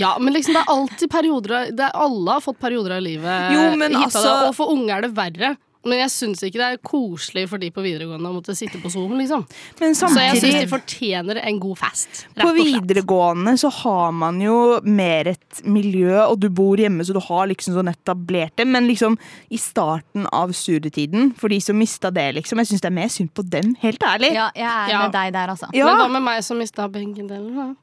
Ja, 0.00 0.14
men 0.22 0.32
liksom 0.36 0.56
det 0.56 0.62
er 0.64 0.72
alltid 0.72 1.10
perioder 1.12 1.56
det 1.74 1.84
er, 1.84 1.96
Alle 1.98 2.36
har 2.38 2.44
fått 2.44 2.60
perioder 2.62 2.94
av 2.96 3.02
livet 3.04 3.50
Jo, 3.52 3.64
men 3.76 3.90
hit 3.96 4.06
altså- 4.06 4.46
Og 4.46 4.54
for 4.56 4.72
unge 4.72 4.94
er 4.94 5.04
det 5.04 5.10
verre. 5.16 5.56
Men 5.82 5.96
jeg 6.02 6.10
syns 6.12 6.42
ikke 6.44 6.58
det 6.60 6.66
er 6.74 6.80
koselig 6.84 7.46
for 7.48 7.56
de 7.62 7.70
på 7.72 7.80
videregående 7.80 8.28
å 8.28 8.34
måtte 8.36 8.52
sitte 8.54 8.76
på 8.82 8.90
Zoom. 8.92 9.14
liksom 9.16 9.46
Men 9.80 9.94
Så 9.96 10.10
jeg 10.12 10.36
syns 10.42 10.58
de 10.60 10.66
fortjener 10.68 11.40
en 11.40 11.58
god 11.62 11.78
fest. 11.80 12.26
På 12.36 12.50
videregående 12.52 13.54
så 13.58 13.70
har 13.72 14.12
man 14.12 14.40
jo 14.44 14.80
mer 14.84 15.28
et 15.32 15.62
miljø, 15.64 16.18
og 16.26 16.38
du 16.40 16.50
bor 16.50 16.76
hjemme, 16.76 17.00
så 17.00 17.16
du 17.16 17.20
har 17.24 17.46
liksom 17.48 17.74
sånn 17.78 17.88
etablert 17.94 18.52
det. 18.60 18.66
Men 18.68 18.86
liksom 18.88 19.16
i 19.50 19.56
starten 19.56 20.26
av 20.36 20.52
studietiden, 20.52 21.32
for 21.40 21.48
de 21.48 21.60
som 21.64 21.78
mista 21.80 22.10
det, 22.12 22.34
liksom, 22.36 22.58
jeg 22.60 22.66
syns 22.74 22.80
det 22.84 22.90
er 22.92 22.98
mer 23.00 23.08
synd 23.08 23.32
på 23.32 23.48
dem, 23.48 23.74
helt 23.80 24.00
ærlig. 24.04 24.34
Ja, 24.36 24.50
jeg 24.54 24.68
er 24.68 24.88
Ja. 24.92 25.02
med 25.06 25.12
deg 25.12 25.32
der, 25.32 25.48
altså. 25.48 25.70
Ja, 25.72 25.86
Men 25.86 25.96
hva 25.96 26.08
med 26.12 26.22
meg 26.28 26.44
som 26.44 26.58
mista 26.58 26.88
begge 26.88 27.26
deler? 27.26 27.54
da? 27.56 27.74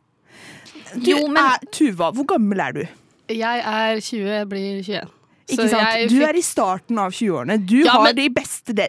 du, 0.94 1.02
Jo, 1.10 1.28
men- 1.28 1.38
er, 1.44 1.58
Tuva, 1.72 2.12
hvor 2.14 2.26
gammel 2.28 2.60
er 2.62 2.72
du? 2.74 2.88
Jeg 3.30 3.60
er 3.66 4.00
20, 4.00 4.28
jeg 4.30 4.48
blir 4.50 4.84
21. 4.84 5.10
Så 5.48 5.56
Ikke 5.64 5.70
sant? 5.72 5.88
jeg 5.96 6.10
Du 6.12 6.22
er 6.28 6.36
i 6.36 6.42
starten 6.44 6.98
av 7.00 7.12
20-årene. 7.16 7.56
Du, 7.66 7.78
Ja, 7.86 7.92
har 7.92 8.04
men- 8.04 8.16
de 8.16 8.30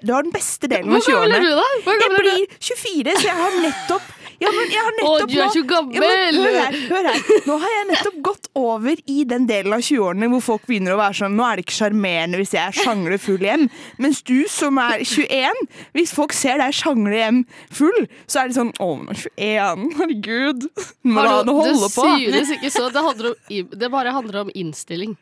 du 0.02 0.12
har 0.12 0.22
den 0.26 0.32
beste 0.32 0.66
delen 0.68 0.90
av 0.90 0.98
gammel 0.98 1.06
er 1.06 1.14
20-årene. 1.14 1.40
du, 1.40 1.50
da? 1.54 1.66
Hvor 1.84 1.94
Jeg 1.94 2.10
er 2.10 2.16
blir 2.18 2.46
24, 2.60 3.16
så 3.16 3.22
jeg 3.22 3.36
har 3.38 3.50
nettopp 3.62 4.02
ja, 4.40 4.50
men 4.54 4.70
jeg 4.70 4.78
har 4.78 4.92
Å, 5.02 5.26
du 5.26 5.34
er 5.34 5.46
nå- 5.46 5.50
så 5.50 5.62
gammel! 5.66 5.94
Ja, 5.94 6.00
men 6.00 6.34
hør 6.38 6.58
her, 6.62 6.74
hør 6.88 7.06
her. 7.10 7.22
Nå 7.48 7.54
har 7.58 7.68
jeg 7.74 7.86
nettopp 7.88 8.18
gått 8.22 8.46
over 8.54 8.94
i 9.10 9.24
den 9.24 9.46
delen 9.48 9.72
av 9.74 9.80
20-årene 9.82 10.28
hvor 10.30 10.40
folk 10.46 10.66
begynner 10.68 10.94
å 10.94 10.98
være 11.00 11.16
sånn 11.18 11.34
Nå 11.34 11.42
er 11.48 11.56
det 11.56 11.64
ikke 11.66 11.74
sjarmerende 11.78 12.38
hvis 12.38 12.54
jeg 12.54 12.72
sjangler 12.84 13.18
full 13.18 13.38
hjem. 13.42 13.68
Mens 13.98 14.22
du 14.22 14.46
som 14.46 14.78
er 14.78 15.02
21, 15.02 15.58
hvis 15.94 16.12
folk 16.14 16.32
ser 16.32 16.58
deg 16.62 16.70
sjangle 16.72 17.18
hjem 17.18 17.40
full, 17.70 18.06
så 18.30 18.44
er 18.44 18.48
det 18.52 18.58
sånn 18.60 18.70
Å, 18.78 18.92
hun 18.94 19.08
er 19.10 19.18
21. 19.26 19.90
Herregud. 19.98 20.68
Nå 21.02 21.14
må 21.18 21.26
han 21.26 21.48
holde 21.48 21.74
det 21.82 21.94
på. 21.98 22.06
synes 22.38 22.54
ikke 22.60 22.70
så. 22.70 22.92
Det, 22.94 23.02
handler 23.10 23.32
om, 23.34 23.68
det 23.74 23.90
bare 23.90 24.12
handler 24.14 24.40
om 24.46 24.50
innstilling. 24.54 25.16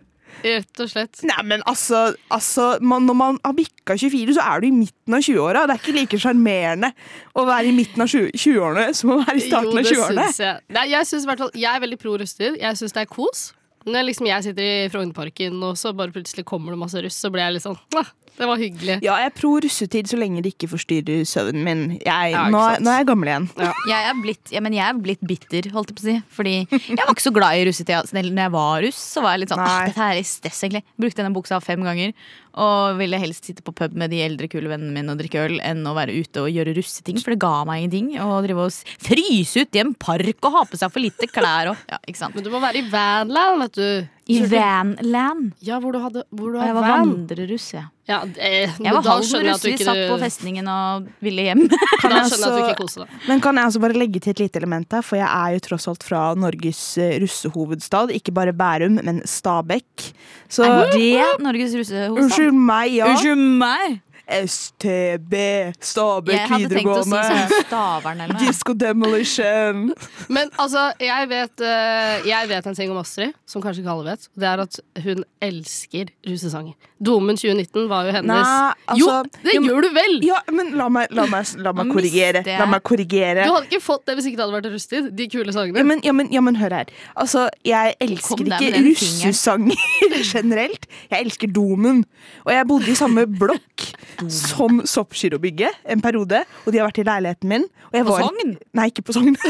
Rett 0.44 0.82
og 0.84 0.90
slett. 0.90 1.22
Nei, 1.26 1.38
men 1.48 1.62
altså, 1.66 2.14
altså 2.32 2.66
man, 2.84 3.06
Når 3.08 3.16
man 3.18 3.38
har 3.44 3.54
bikka 3.56 3.96
24, 3.96 4.36
så 4.36 4.44
er 4.44 4.62
du 4.62 4.68
i 4.68 4.74
midten 4.74 5.16
av 5.16 5.24
20-åra. 5.24 5.64
Det 5.66 5.76
er 5.76 5.82
ikke 5.82 5.96
like 5.96 6.20
sjarmerende 6.22 6.92
å 7.34 7.46
være 7.48 7.70
i 7.70 7.76
midten 7.76 8.04
av 8.04 8.10
20 8.12 8.34
20-årene 8.36 8.96
som 8.96 9.14
å 9.14 9.20
være 9.22 9.36
i 9.38 9.46
starten 9.46 9.80
av 9.80 9.88
20-årene. 9.88 10.26
syns 10.28 10.42
jeg. 10.44 10.64
Nei, 10.76 10.86
jeg, 10.92 11.10
synes, 11.10 11.28
hvert 11.30 11.44
fall, 11.44 11.54
jeg 11.56 11.70
er 11.72 11.84
veldig 11.86 12.00
pro 12.02 12.16
russetid. 12.20 12.60
Jeg 12.62 12.80
syns 12.82 12.96
det 12.96 13.06
er 13.06 13.10
kos. 13.10 13.46
Når 13.86 14.08
liksom 14.08 14.26
jeg 14.26 14.42
sitter 14.48 14.66
i 14.66 14.88
Frognerparken, 14.90 15.60
og 15.62 15.76
så 15.78 15.92
bare 15.94 16.14
plutselig 16.14 16.44
kommer 16.48 16.74
det 16.74 16.80
masse 16.80 17.02
russ, 17.04 17.18
så 17.22 17.30
blir 17.30 17.44
jeg 17.46 17.56
litt 17.56 17.66
sånn 17.66 17.78
«Ah, 17.94 18.08
Det 18.36 18.46
var 18.48 18.60
hyggelig. 18.60 18.98
Ja, 19.04 19.16
jeg 19.22 19.30
er 19.30 19.34
pro 19.36 19.52
russetid 19.64 20.08
så 20.10 20.18
lenge 20.20 20.42
det 20.44 20.52
ikke 20.54 20.68
forstyrrer 20.74 21.24
søvnen 21.28 21.64
min. 21.64 21.84
Jeg, 22.04 22.32
Ja, 22.34 22.46
nå, 22.52 22.62
nå 22.84 22.92
er 22.92 23.00
jeg 23.00 23.08
gammel 23.08 23.30
igjen. 23.32 23.46
Jeg 23.88 24.08
er 24.10 24.18
blitt, 24.22 24.52
ja, 24.52 24.60
men 24.64 24.76
jeg 24.76 24.84
er 24.86 24.98
blitt 25.00 25.22
bitter, 25.26 25.70
holdt 25.72 25.92
jeg 25.92 25.96
på 25.98 26.04
å 26.04 26.08
si. 26.08 26.16
Fordi 26.36 26.56
jeg 26.60 27.00
var 27.00 27.14
ikke 27.14 27.24
så 27.26 27.32
glad 27.36 27.60
i 27.60 27.66
russetida. 27.68 28.02
Når 28.12 28.32
jeg 28.46 28.54
var 28.56 28.82
russ, 28.84 29.00
så 29.16 29.24
var 29.24 29.36
jeg 29.36 29.44
litt 29.44 29.54
sånn 29.54 29.62
ah, 29.64 29.78
Dette 29.88 30.02
her 30.02 30.20
er 30.20 30.26
stress, 30.28 30.60
egentlig. 30.66 30.84
Brukte 31.00 31.22
denne 31.22 31.36
buksa 31.36 31.60
fem 31.64 31.84
ganger. 31.86 32.12
Og 32.56 32.96
ville 33.00 33.18
helst 33.20 33.44
sitte 33.48 33.64
på 33.64 33.74
pub 33.76 33.96
med 34.00 34.12
de 34.12 34.22
eldre, 34.24 34.48
kule 34.48 34.70
vennene 34.72 34.94
mine 34.96 35.12
og 35.12 35.20
drikke 35.20 35.42
øl 35.44 35.58
enn 35.60 35.82
å 35.88 35.92
være 35.96 36.14
ute 36.16 36.44
og 36.44 36.52
gjøre 36.52 36.72
russeting. 36.78 37.18
For 37.20 37.34
det 37.34 37.40
ga 37.44 37.54
meg 37.68 37.82
ingenting. 37.84 38.14
Å 38.20 38.40
drive 38.44 38.68
og 38.68 38.94
fryse 39.04 39.64
ut 39.64 39.76
i 39.76 39.82
en 39.84 39.92
park 39.92 40.40
og 40.46 40.54
ha 40.56 40.62
på 40.68 40.80
seg 40.80 40.92
for 40.92 41.04
lite 41.04 41.28
klær 41.32 41.72
og 41.74 41.82
Ja, 41.92 41.98
ikke 42.08 42.20
sant. 42.22 42.36
Men 42.36 42.46
du 42.46 42.52
må 42.52 42.60
være 42.64 42.80
i 42.80 42.86
vanland, 42.92 43.64
vet 43.66 43.76
du. 43.80 44.12
I 44.26 44.40
vanland. 44.50 45.52
Ja, 45.62 45.76
hvor 45.78 45.92
du, 45.94 46.00
hadde, 46.02 46.24
hvor 46.34 46.50
du 46.50 46.58
Og 46.58 46.64
jeg 46.66 46.74
var 46.74 46.82
van. 46.82 47.10
vandreruss, 47.12 47.68
jeg. 47.76 47.84
Ja, 48.06 48.20
eh, 48.38 48.70
Jeg 48.82 48.94
var 48.94 49.02
halv 49.02 49.22
russ. 49.22 49.64
Vi 49.64 49.76
satt 49.78 50.00
på 50.10 50.16
festningen 50.18 50.66
og 50.70 51.06
ville 51.22 51.42
hjem. 51.46 51.62
Kan 52.00 52.10
Da 52.12 52.20
jeg 52.24 52.30
skjønner 52.30 52.30
jeg 52.30 52.30
at 52.30 52.30
du 52.30 52.42
altså- 52.42 52.56
ikke 52.64 52.80
koser 52.80 53.04
deg. 53.04 53.08
Men 53.28 53.40
kan 53.40 53.54
jeg 53.60 53.64
altså 53.70 53.82
bare 53.82 53.98
legge 53.98 54.20
til 54.22 54.30
et 54.34 54.42
lite 54.44 54.56
element 54.62 54.92
her, 54.98 55.02
for 55.06 55.16
jeg 55.20 55.26
er 55.30 55.54
jo 55.56 55.62
tross 55.68 55.86
alt 55.90 56.06
fra 56.06 56.22
Norges 56.38 56.82
eh, 56.98 57.16
russehovedstad. 57.22 58.10
Ikke 58.18 58.34
bare 58.34 58.54
Bærum, 58.54 58.98
men 59.02 59.22
Stabekk. 59.26 60.10
Så 60.48 60.66
Er 60.66 60.90
det 60.90 61.42
Norges 61.42 61.74
russehovedstad? 61.74 62.18
Unnskyld 62.22 62.54
meg, 62.54 62.94
ja. 62.98 63.10
Unnskyld 63.10 63.42
meg! 63.62 64.00
STB, 64.26 65.34
Stabekk 65.78 66.34
Jeg 66.34 66.48
hadde 66.50 66.70
tenkt 66.72 66.90
å 66.90 67.02
si 67.04 67.10
videregående. 67.12 67.20
sånn 67.46 67.66
Stavern 67.68 68.20
eller 68.24 68.34
noe. 68.34 68.46
Disco 68.48 68.74
Demolition. 68.74 69.84
Men 70.34 70.50
altså, 70.58 70.88
jeg 71.02 71.28
vet, 71.30 71.62
eh, 71.62 72.26
jeg 72.26 72.50
vet 72.50 72.66
en 72.66 72.74
ting 72.78 72.90
om 72.90 72.98
Astrid, 73.02 73.36
som 73.46 73.62
kanskje 73.62 73.84
ikke 73.84 73.92
alle 73.94 74.10
vet. 74.16 74.26
Det 74.34 74.48
er 74.50 74.62
at 74.64 74.80
hun 75.04 75.22
elsker 75.46 76.10
russesanger. 76.26 76.74
Domen 77.06 77.36
2019 77.38 77.86
var 77.90 78.06
jo 78.08 78.14
hennes 78.16 78.32
Nei, 78.32 78.72
altså- 78.88 78.98
Jo, 78.98 79.22
det 79.44 79.54
Jo, 79.54 79.62
gjør 79.68 79.82
du 79.86 79.90
vel! 79.94 80.14
Ja, 80.26 80.40
men 80.50 80.72
la 80.78 80.88
meg, 80.88 81.12
la 81.14 81.26
meg, 81.30 81.46
la 81.62 81.72
meg 81.76 81.92
korrigere. 81.92 82.42
La 82.58 82.66
meg 82.66 82.82
korrigere. 82.82 83.44
Du 83.46 83.52
hadde 83.54 83.68
ikke 83.70 83.82
fått 83.84 84.06
det 84.08 84.16
hvis 84.18 84.26
ikke 84.30 84.40
det 84.40 84.46
hadde 84.46 84.56
vært 84.58 84.70
russetid. 84.72 85.10
De 85.16 85.28
kule 85.30 85.52
sangene. 85.54 85.76
Ja 85.78 85.84
men, 85.86 86.00
ja, 86.02 86.12
men, 86.16 86.32
ja, 86.32 86.40
men 86.42 86.56
hør 86.58 86.72
her. 86.80 86.90
Altså, 87.16 87.46
jeg 87.68 87.94
elsker 88.00 88.42
ikke 88.48 88.82
russesanger 88.88 90.18
generelt. 90.34 90.88
Jeg 91.12 91.26
elsker 91.28 91.52
Domen. 91.52 92.02
Og 92.46 92.52
jeg 92.56 92.66
bodde 92.66 92.90
i 92.90 92.98
samme 92.98 93.26
blokk 93.44 93.86
som 94.32 94.82
Soppgirobygget 94.86 95.82
en 95.88 96.02
periode. 96.04 96.42
Og 96.64 96.72
de 96.72 96.80
har 96.80 96.88
vært 96.88 97.02
i 97.02 97.06
leiligheten 97.08 97.48
min. 97.50 97.66
Og 97.90 97.98
jeg 97.98 98.06
På 98.06 98.14
var, 98.16 98.26
Sogn? 98.28 98.56
Nei, 98.76 98.86
ikke 98.92 99.06
på 99.06 99.16
Sogn. 99.16 99.36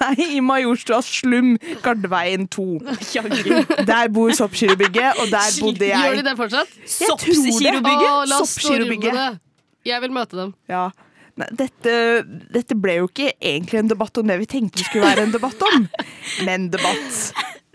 Nei, 0.00 0.14
i 0.36 0.40
Majorstuas 0.44 1.08
slum, 1.20 1.56
Gardveien 1.84 2.46
2. 2.52 2.66
Der 3.88 4.12
bor 4.14 4.30
Soppgirobygget, 4.36 5.18
og 5.22 5.32
der 5.32 5.50
bodde 5.60 5.88
Gjør 5.90 6.20
de 6.20 6.24
det 6.28 6.36
fortsatt? 6.38 6.78
Jeg 6.84 7.10
storme 7.10 8.28
Soppgirobygget. 8.36 9.42
Jeg 9.86 10.02
vil 10.02 10.14
møte 10.14 10.38
dem. 10.38 10.54
Ja. 10.70 10.88
Nei, 11.36 11.50
dette, 11.52 11.92
dette 12.54 12.76
ble 12.80 12.94
jo 13.02 13.10
ikke 13.10 13.28
egentlig 13.34 13.82
en 13.82 13.90
debatt 13.90 14.16
om 14.18 14.30
det 14.30 14.38
vi 14.40 14.46
tenkte 14.48 14.80
det 14.80 14.86
skulle 14.88 15.04
være 15.10 15.26
en 15.26 15.34
debatt 15.34 15.66
om. 15.68 15.84
Men 16.48 16.70
debatt. 16.72 17.18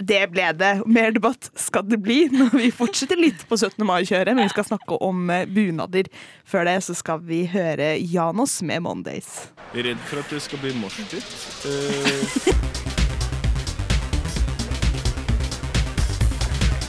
Det 0.02 0.22
ble 0.34 0.48
det. 0.58 0.72
Mer 0.90 1.12
debatt 1.14 1.52
skal 1.60 1.86
det 1.86 2.00
bli 2.02 2.24
når 2.34 2.56
vi 2.58 2.72
fortsetter 2.74 3.20
litt 3.20 3.44
på 3.50 3.58
17. 3.58 3.86
mai-kjøret. 3.86 4.34
Men 4.34 4.48
vi 4.48 4.54
skal 4.54 4.66
snakke 4.72 4.98
om 5.04 5.30
eh, 5.30 5.46
bunader. 5.46 6.10
Før 6.48 6.66
det 6.70 6.78
så 6.88 6.94
skal 6.98 7.22
vi 7.28 7.44
høre 7.52 7.94
Janos 8.02 8.62
med 8.66 8.82
Mondays. 8.88 9.30
Redd 9.76 10.02
for 10.10 10.24
at 10.24 10.34
det 10.34 10.42
skal 10.42 10.60
bli 10.64 10.74
morsdytt. 10.82 11.26
Uh... 11.66 11.70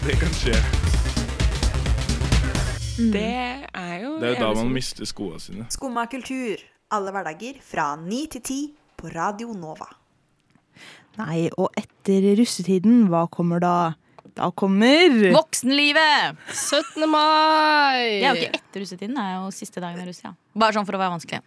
det 0.08 0.18
kan 0.22 0.32
skje. 0.40 0.56
Det 3.12 3.28
er 3.74 3.96
jo 4.02 4.18
Det 4.20 4.28
er 4.28 4.36
jo 4.36 4.44
da 4.44 4.52
man 4.56 4.72
mister 4.72 5.08
skoene 5.08 5.40
sine. 5.40 5.66
Skumma 5.72 6.06
kultur. 6.12 6.56
Alle 6.92 7.12
hverdager 7.12 7.60
fra 7.64 7.96
9 7.96 8.26
til 8.36 8.42
10 8.42 8.62
på 9.00 9.12
Radio 9.14 9.52
Nova. 9.56 10.01
Nei, 11.20 11.50
og 11.60 11.68
etter 11.76 12.30
russetiden, 12.38 13.06
hva 13.12 13.26
kommer 13.32 13.60
da? 13.62 13.74
Da 14.32 14.48
kommer 14.56 15.12
Voksenlivet! 15.34 16.38
17. 16.56 17.04
mai! 17.10 18.22
Det 18.22 18.24
er 18.24 18.30
jo 18.30 18.46
ikke 18.46 18.60
etter 18.62 18.84
russetiden, 18.84 19.16
det 19.18 19.24
er 19.28 19.34
jo 19.36 19.50
siste 19.52 19.82
dagen 19.84 20.00
av 20.00 20.08
Russia. 20.08 20.32
Bare 20.56 20.76
sånn 20.78 20.88
for 20.88 20.96
å 20.96 21.02
være 21.02 21.18
vanskelig. 21.18 21.42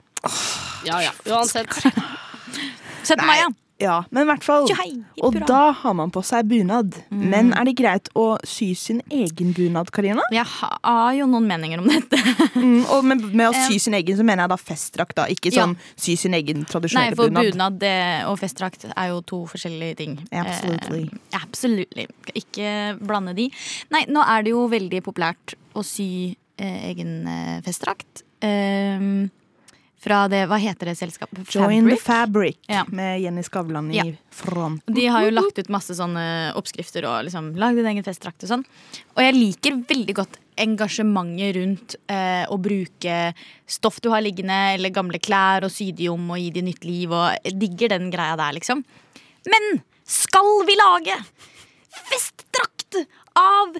Ja, 0.86 1.00
ja. 1.01 1.13
Uansett. 1.34 1.74
17. 1.81 3.25
mai, 3.25 3.39
ja. 3.41 3.50
Ja, 3.77 4.05
men 4.10 4.24
i 4.24 4.27
hvert 4.29 4.44
fall. 4.46 4.70
Og 5.20 5.36
da 5.50 5.74
har 5.75 5.94
man 6.00 6.12
på 6.15 6.22
seg 6.24 6.48
bunad. 6.48 6.96
Men 7.12 7.50
er 7.58 7.67
det 7.67 7.74
greit 7.75 8.08
å 8.15 8.38
sy 8.48 8.70
sin 8.79 9.01
egen 9.12 9.50
bunad, 9.58 9.89
Karina? 9.91 10.24
Jeg 10.32 10.48
har 10.48 11.10
jo 11.17 11.27
noen 11.27 11.48
meninger 11.50 11.84
om 11.84 11.89
dette. 11.91 12.22
Mm, 12.55 12.86
og 12.88 13.03
med, 13.03 13.20
med 13.36 13.50
å 13.50 13.53
Eh, 13.53 13.65
sy 13.67 13.77
sin 13.84 13.94
egen, 13.98 14.15
så 14.15 14.24
mener 14.24 14.46
jeg 14.46 14.51
da 14.53 14.58
festdrakt, 14.58 15.13
da. 15.17 15.25
Ikke 15.29 15.51
Ja. 15.51 15.65
sånn 15.65 15.74
sy 16.00 16.15
sin 16.17 16.34
egen 16.34 16.63
tradisjonelle 16.65 17.12
bunad. 17.17 17.34
Nei, 17.36 17.41
for 17.44 17.51
bunad. 17.51 17.51
bunad 17.51 17.79
det, 17.82 18.25
og 18.29 18.38
festdrakt 18.39 18.86
er 18.96 19.10
jo 19.12 19.20
to 19.27 19.41
forskjellige 19.51 19.98
ting. 20.00 20.13
Absolutely. 20.32 21.03
Eh, 21.12 21.39
absolutely. 21.44 22.05
Ikke 22.34 22.96
blande 23.03 23.36
de. 23.36 23.50
Nei, 23.91 24.05
nå 24.08 24.24
er 24.24 24.44
det 24.48 24.55
jo 24.55 24.63
veldig 24.72 25.03
populært 25.03 25.58
å 25.75 25.84
sy 25.86 26.08
eh, 26.58 26.79
egen 26.94 27.27
eh, 27.27 27.60
festdrakt. 27.67 28.24
Eh, 28.39 29.27
fra 30.05 30.21
det, 30.29 30.43
hva 30.47 30.59
heter 30.62 30.91
det 30.91 30.95
selskapet? 31.00 31.41
Join 31.55 31.89
the 31.89 31.97
Fabric? 31.97 32.05
fabric 32.05 32.71
Ja. 32.71 32.83
med 32.93 33.19
Jenny 33.24 33.41
Skavlan 33.43 33.89
i 33.91 33.97
Ja. 33.97 34.05
front. 34.31 34.83
De 34.85 35.07
har 35.09 35.25
jo 35.25 35.31
lagt 35.33 35.57
ut 35.57 35.69
masse 35.74 35.95
sånne 35.97 36.53
oppskrifter 36.55 37.07
og 37.09 37.25
liksom 37.25 37.55
lagd 37.57 37.79
en 37.81 37.89
egen 37.89 38.05
festdrakt 38.05 38.45
og 38.45 38.50
sånn. 38.53 38.65
Og 39.17 39.24
jeg 39.25 39.33
liker 39.33 39.81
veldig 39.89 40.15
godt 40.21 40.38
engasjementet 40.62 41.55
rundt 41.57 41.95
eh, 42.07 42.45
å 42.47 42.55
bruke 42.62 43.33
stoff 43.67 43.97
du 44.01 44.09
har 44.13 44.21
liggende, 44.24 44.75
eller 44.77 44.93
gamle 44.95 45.19
klær, 45.19 45.65
og 45.67 45.71
sy 45.74 45.89
de 45.91 46.07
om 46.13 46.29
og 46.31 46.38
gi 46.39 46.50
de 46.55 46.62
nytt 46.62 46.85
liv. 46.88 47.12
Og 47.12 47.35
jeg 47.43 47.57
digger 47.59 47.89
den 47.97 48.09
greia 48.13 48.38
der, 48.39 48.53
liksom. 48.55 48.85
Men 49.50 49.81
skal 50.05 50.63
vi 50.69 50.77
lage 50.79 51.17
festdrakt 52.05 53.01
av 53.39 53.80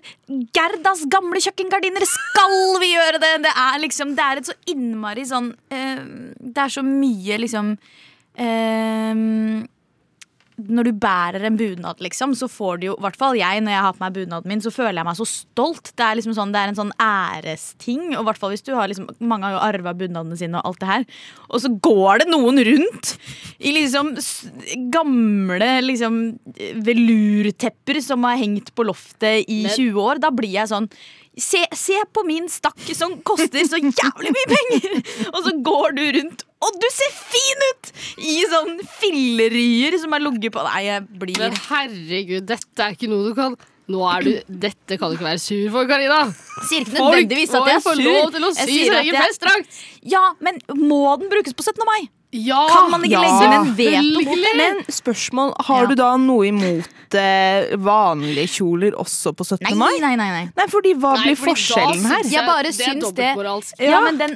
Gerdas 0.56 1.06
gamle 1.12 1.42
kjøkkengardiner? 1.44 2.06
Skal 2.10 2.58
vi 2.82 2.92
gjøre 2.94 3.22
det? 3.24 3.34
Det 3.46 3.54
er 3.66 3.80
liksom, 3.84 4.16
det 4.18 4.26
er 4.26 4.42
et 4.42 4.50
så 4.52 4.58
innmari 4.72 5.26
sånn 5.28 5.54
eh, 5.74 6.02
Det 6.40 6.66
er 6.66 6.74
så 6.76 6.84
mye 6.86 7.40
liksom 7.44 7.76
eh, 8.36 9.24
når 10.56 10.88
du 10.88 10.92
bærer 11.04 11.44
en 11.50 11.58
bunad, 11.60 12.00
liksom, 12.00 12.32
så 12.38 12.48
får 12.48 12.78
du 12.80 12.86
jo 12.88 12.94
I 12.96 13.04
hvert 13.04 13.18
fall 13.20 13.36
jeg, 13.36 13.60
når 13.66 13.74
jeg 13.76 13.84
har 13.86 13.96
på 13.98 14.04
meg 14.06 14.14
bunaden 14.16 14.48
min, 14.52 14.62
så 14.64 14.72
føler 14.72 15.02
jeg 15.02 15.08
meg 15.10 15.18
så 15.20 15.28
stolt. 15.28 15.92
Det 15.92 16.06
er 16.06 16.16
liksom 16.20 16.36
sånn, 16.38 16.54
det 16.56 16.62
er 16.62 16.72
en 16.72 16.78
sånn 16.80 16.94
æresting. 17.02 18.06
Og 18.16 18.24
hvert 18.30 18.40
fall 18.40 18.54
hvis 18.54 18.64
du 18.64 18.72
har 18.78 18.88
liksom 18.92 19.10
Mange 19.20 19.50
har 19.50 19.58
jo 19.58 19.64
arva 19.68 19.94
bunadene 19.98 20.38
sine 20.40 20.62
og 20.62 20.72
alt 20.72 20.80
det 20.84 20.92
her. 20.92 21.06
Og 21.50 21.64
så 21.66 21.72
går 21.90 22.24
det 22.24 22.30
noen 22.32 22.62
rundt 22.70 23.16
i 23.60 23.74
liksom 23.76 24.14
gamle 24.94 25.70
liksom 25.86 26.22
velurtepper 26.88 28.02
som 28.04 28.24
har 28.28 28.40
hengt 28.40 28.72
på 28.76 28.88
loftet 28.88 29.46
i 29.48 29.64
Men- 29.68 29.76
20 29.76 30.02
år. 30.02 30.20
Da 30.24 30.32
blir 30.32 30.56
jeg 30.56 30.72
sånn 30.72 30.90
Se, 31.36 31.60
se 31.76 31.98
på 32.16 32.22
min 32.24 32.46
stakk 32.48 32.80
som 32.96 33.18
koster 33.28 33.66
så 33.68 33.76
jævlig 33.76 34.30
mye 34.32 34.48
penger! 34.54 34.94
Og 35.36 35.42
så 35.44 35.52
går 35.68 35.96
du 35.98 36.04
rundt, 36.16 36.46
og 36.65 36.79
du 36.81 36.88
ser 36.93 37.13
fin 37.31 37.63
ut! 37.69 37.91
I 38.17 38.36
sånn 38.51 38.75
filleryer 39.00 39.98
som 40.01 40.13
er 40.17 40.24
ligget 40.25 40.53
på 40.55 40.63
Nei, 40.65 40.81
jeg 40.88 41.05
blir 41.22 41.39
Men 41.41 41.55
herregud, 41.69 42.45
dette 42.50 42.86
er 42.86 42.95
ikke 42.98 43.10
noe 43.12 43.29
du 43.29 43.34
kan 43.38 43.55
Nå 43.91 44.01
er 44.10 44.25
du 44.25 44.31
Dette 44.65 44.98
kan 44.98 45.12
du 45.12 45.17
ikke 45.17 45.27
være 45.27 45.41
sur 45.43 45.67
for, 45.75 45.86
Karina. 45.86 46.24
Sier 46.65 46.81
ikke 46.88 46.98
nødvendigvis 46.98 47.51
at 47.53 47.62
må 47.62 47.67
jeg 47.69 47.77
er 47.77 47.84
få 47.86 47.91
sur. 47.93 48.07
lov 48.07 48.31
til 48.34 48.48
å 48.48 48.50
Jeg 48.55 48.65
sy 48.72 48.77
sin 48.88 48.95
egen 48.98 49.13
jeg- 49.13 49.27
festdrakt. 49.29 49.81
Ja, 50.15 50.24
men 50.41 50.57
må 50.74 51.01
den 51.22 51.29
brukes 51.29 51.53
på 51.53 51.62
17. 51.67 51.86
mai? 51.86 52.07
Ja, 52.36 52.65
Kan 52.68 52.89
man 52.92 53.04
ikke 53.08 53.15
ja. 53.15 53.22
legge 53.24 53.46
inn 53.46 53.54
en 53.56 53.70
veto 53.77 54.24
mot 54.27 54.42
det? 54.44 54.54
Men 54.60 54.82
spørsmål, 54.92 55.54
har 55.70 55.82
Ja. 55.86 55.88
du 55.88 55.96
da 55.96 56.10
noe 56.20 56.48
imot 56.50 57.15
eh, 57.15 57.75
vanlige 57.80 58.44
kjoler 58.58 58.92
også 59.00 59.32
på 59.38 59.46
17. 59.46 59.63
Nei, 59.70 59.74
mai? 59.80 59.94
nei, 60.04 60.15
nei. 60.20 60.30
nei. 60.34 60.46
Nei, 60.58 60.65
fordi 60.68 60.92
hva 61.00 61.13
Nei, 61.15 61.30
blir 61.30 61.38
fordi 61.39 61.54
da 61.54 61.56
forskjellen 61.56 62.06
her? 62.12 62.24
Jeg 62.34 62.46
bare 62.50 62.63
det 62.68 62.74
syns 62.75 63.13
det 63.15 63.30
ja. 63.80 63.92
Ja. 63.94 64.01
men 64.04 64.18
den 64.20 64.36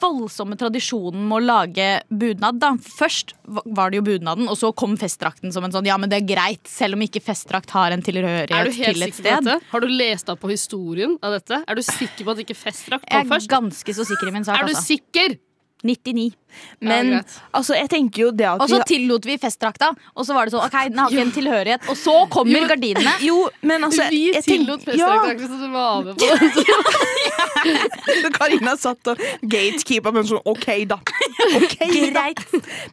voldsomme 0.00 0.56
tradisjonen 0.56 1.26
med 1.28 1.36
å 1.36 1.44
lage 1.44 1.88
bunad, 2.08 2.58
da. 2.62 2.72
Først 2.80 3.34
var 3.46 3.90
det 3.92 4.00
jo 4.00 4.06
bunaden, 4.06 4.48
og 4.48 4.56
så 4.56 4.72
kom 4.74 4.96
festdrakten 4.96 5.52
som 5.52 5.64
en 5.66 5.74
sånn 5.74 5.84
ja, 5.88 5.98
men 6.00 6.08
det 6.08 6.22
er 6.22 6.28
greit, 6.34 6.64
selv 6.70 6.94
om 6.96 7.04
ikke 7.04 7.20
festdrakt 7.24 7.74
har 7.76 7.92
en 7.92 8.02
tilhørighet 8.04 8.70
du 8.70 8.78
helt 8.80 8.96
til 8.96 9.02
et 9.08 9.14
sted. 9.20 9.50
Har 9.72 9.80
du 9.84 9.88
lest 9.90 10.30
opp 10.32 10.40
på 10.40 10.48
historien 10.54 11.18
av 11.22 11.36
dette? 11.36 11.60
Er 11.68 11.74
du 11.74 11.82
sikker 11.82 12.24
på 12.24 12.30
at 12.30 12.38
ikke 12.46 12.56
festdrakt 12.56 13.04
Jeg 13.10 13.24
er 13.26 13.28
først? 13.28 13.50
ganske 13.50 13.94
så 13.94 14.06
sikker 14.06 14.28
i 14.28 14.30
min 14.38 14.44
sak, 14.46 14.60
Er 14.62 14.66
du 14.70 14.72
altså. 14.74 14.96
sikker? 14.96 15.36
99. 15.84 16.32
Men 16.84 17.12
ja, 17.16 17.20
altså, 17.56 17.76
jeg 17.78 17.88
tenker 17.92 18.26
jo 18.26 18.30
det 18.34 18.46
at 18.50 18.62
Og 18.62 18.70
så 18.70 18.80
tillot 18.88 19.26
vi 19.28 19.36
festdrakta, 19.40 19.92
og 20.14 20.26
så 20.26 20.36
var 20.36 20.46
det 20.46 20.54
sånn 20.54 20.64
OK, 20.66 20.76
den 20.90 21.00
har 21.00 21.12
ikke 21.12 21.24
en 21.26 21.34
tilhørighet. 21.38 21.88
Og 21.92 21.98
så 21.98 22.16
kommer 22.32 22.68
gardinene. 22.70 23.16
Jo, 23.24 23.46
men 23.64 23.86
altså 23.86 24.08
Vi 24.12 24.26
jeg 24.34 24.44
tillot 24.44 24.84
festdrakt 24.84 25.44
så 25.44 25.58
du 25.60 25.68
var 25.72 26.04
med 26.04 26.18
på 26.18 26.24
det. 26.28 27.34
Karina 28.38 28.74
satt 28.80 29.08
og 29.12 29.20
gatekeepa, 29.40 30.12
men 30.14 30.26
sånn 30.28 30.42
OK, 30.50 30.66
da. 30.90 30.98
Ok, 31.56 31.76
da. 32.14 32.26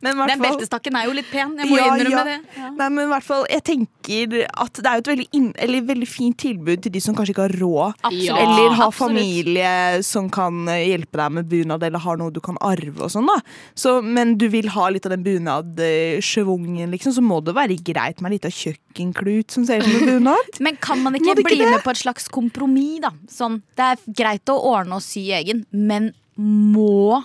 Den 0.03 0.41
beltestakken 0.41 0.97
er 0.99 1.09
jo 1.09 1.15
litt 1.17 1.29
pen. 1.31 1.55
Jeg 1.59 1.69
må 1.71 1.79
Ja, 1.79 1.89
innrømme 1.91 2.21
ja. 2.21 2.23
det. 2.27 2.37
Ja. 2.57 2.69
Nei, 2.77 2.87
men 2.87 3.05
i 3.05 3.09
hvert 3.11 3.27
fall, 3.27 3.45
jeg 3.51 3.65
tenker 3.67 4.37
at 4.49 4.79
det 4.81 4.87
er 4.87 4.99
jo 4.99 5.03
et 5.03 5.11
veldig, 5.11 5.27
inn, 5.37 5.49
eller 5.65 5.87
veldig 5.91 6.09
fint 6.09 6.37
tilbud 6.41 6.83
til 6.85 6.95
de 6.95 7.01
som 7.03 7.17
kanskje 7.17 7.35
ikke 7.35 7.47
har 7.47 7.57
råd. 7.61 7.99
Absolutt. 8.01 8.41
Eller 8.45 8.77
har 8.77 8.87
absolutt. 8.87 8.99
familie 9.01 9.73
som 10.07 10.29
kan 10.33 10.63
eh, 10.71 10.87
hjelpe 10.91 11.21
deg 11.21 11.35
med 11.37 11.51
bunad, 11.51 11.83
eller 11.87 12.05
har 12.05 12.19
noe 12.21 12.33
du 12.33 12.41
kan 12.43 12.59
arve 12.63 13.07
og 13.07 13.11
sånn. 13.13 13.29
da 13.29 13.39
så, 13.75 13.97
Men 14.01 14.35
du 14.37 14.47
vil 14.51 14.69
ha 14.73 14.89
litt 14.89 15.05
av 15.07 15.13
den 15.15 15.23
bunadsjevungen, 15.25 16.91
liksom, 16.93 17.15
så 17.15 17.23
må 17.25 17.39
det 17.45 17.55
være 17.57 17.77
greit 17.85 18.21
med 18.21 18.31
en 18.31 18.35
liten 18.37 18.55
kjøkkenklut 18.55 19.53
som 19.55 19.65
ser 19.67 19.81
ut 19.81 19.87
som 19.87 20.01
en 20.01 20.09
bunad. 20.19 20.51
Men 20.65 20.79
kan 20.81 21.01
man 21.03 21.15
ikke 21.17 21.35
ikke 21.35 21.47
bli 21.49 21.61
det? 21.63 21.69
med 21.71 21.83
på 21.85 21.93
et 21.93 22.01
slags 22.03 22.27
kompromiss, 22.31 23.01
da? 23.03 23.13
Sånn, 23.31 23.59
det 23.77 23.87
er 23.93 24.03
greit 24.21 24.51
å 24.51 24.57
ordne 24.73 24.97
og 24.99 25.05
sy 25.05 25.27
egen, 25.35 25.65
men 25.71 26.11
må 26.35 27.21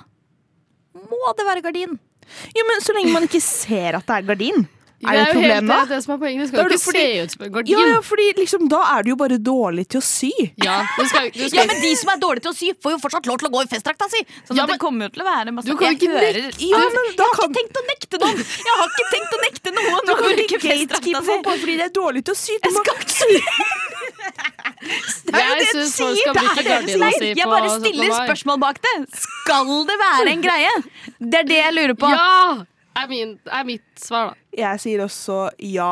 Må 0.96 1.32
det 1.38 1.44
være 1.46 1.62
gardin? 1.64 1.98
Jo, 2.56 2.64
men 2.66 2.82
Så 2.82 2.94
lenge 2.96 3.12
man 3.14 3.26
ikke 3.28 3.40
ser 3.44 3.96
at 3.98 4.06
det 4.08 4.16
er 4.16 4.26
gardin, 4.30 4.66
er 4.96 5.12
det 5.12 5.16
Det 5.16 5.20
et 5.20 5.28
jo 5.28 5.32
problem 5.36 5.68
helt 5.68 5.68
det, 5.68 5.88
det 5.92 5.98
som 6.04 6.12
er 6.14 6.18
poenget. 6.22 6.40
Det 6.40 6.48
skal 6.48 6.58
er 6.58 6.62
jo 6.62 6.68
det 6.72 6.76
ikke 6.80 6.86
fordi- 6.86 7.04
se 7.06 7.22
ut 7.22 7.30
som 7.36 7.42
en 7.46 7.52
gardin. 7.52 7.72
ja, 7.76 8.00
fordi 8.00 8.26
liksom, 8.40 8.68
Da 8.72 8.80
er 8.96 9.02
du 9.02 9.08
jo 9.10 9.16
bare 9.16 9.36
dårlig 9.38 9.84
til 9.92 10.00
å 10.00 10.04
sy. 10.06 10.30
Ja, 10.64 10.76
du 10.96 11.04
skal, 11.06 11.30
du 11.30 11.44
Ja, 11.56 11.64
men 11.68 11.80
de 11.84 11.90
som 12.00 12.08
er 12.14 12.16
dårlige 12.22 12.42
til 12.46 12.52
å 12.52 12.56
sy, 12.56 12.72
får 12.80 12.90
jo 12.96 12.98
fortsatt 13.04 13.26
lov 13.28 13.36
til 13.38 13.48
å 13.48 13.52
gå 13.52 13.60
i 13.62 13.68
festdrakta 13.68 14.08
si! 14.08 14.20
Sånn 14.48 14.56
Ja, 14.56 14.62
at 14.64 14.68
men- 14.68 14.78
det 14.78 14.80
kommer 14.80 15.00
jo 15.04 15.10
til 15.12 15.22
å 15.22 15.26
være 15.28 15.52
masse 15.52 15.66
Du 15.68 15.76
kan 15.76 15.88
Jeg 15.92 16.00
ikke 16.00 16.10
hører- 16.16 16.48
nekte- 16.48 16.70
Ja, 16.70 16.78
men 16.80 17.04
da 17.12 17.24
Jeg 17.24 17.28
har 17.28 17.36
kan- 17.36 17.44
ikke 17.44 17.56
tenkt 17.60 17.76
å 17.76 17.84
nekte 17.92 18.16
noen! 18.24 18.36
Jeg 18.40 18.74
har 18.80 18.88
ikke 18.88 19.06
tenkt 19.12 19.32
å 19.36 19.40
nekte 19.44 19.68
noen 19.76 20.00
Du 20.06 20.14
kan 20.16 20.30
ikke 20.46 20.58
gatekeepe 20.64 21.20
si! 21.20 21.28
folk 21.28 21.42
bare 21.44 21.58
fordi 21.60 21.76
de 21.76 21.84
er 21.84 21.92
dårlige 21.92 22.24
til 22.24 22.34
å 22.34 22.38
sy. 22.40 22.54
Du 22.62 22.70
må- 22.70 22.84
Det 25.26 25.34
er 25.34 25.46
jo 25.46 25.54
Jeg 25.56 25.66
syns 25.72 25.96
folk 25.98 26.16
skal 26.18 26.34
det 26.34 26.42
bruke 26.42 26.58
er 26.58 26.62
det 26.62 26.64
du 26.64 26.70
gardina 26.70 27.10
si 27.18 27.28
Jeg 27.36 27.46
bare 27.46 27.68
stiller 27.80 28.10
spørsmål 28.16 28.58
bak 28.60 28.80
det. 28.82 28.94
Skal 29.18 29.84
det 29.86 29.96
være 30.00 30.28
en 30.32 30.42
greie? 30.42 30.72
Det 31.20 31.38
er 31.40 31.46
det 31.50 31.58
jeg 31.62 31.74
lurer 31.74 31.94
på. 31.98 32.08
Ja! 32.12 32.64
Er, 32.96 33.10
min, 33.10 33.36
er 33.44 33.66
mitt 33.68 34.00
svar, 34.00 34.32
da. 34.32 34.40
Jeg 34.56 34.80
sier 34.86 35.04
også 35.04 35.42
ja. 35.60 35.90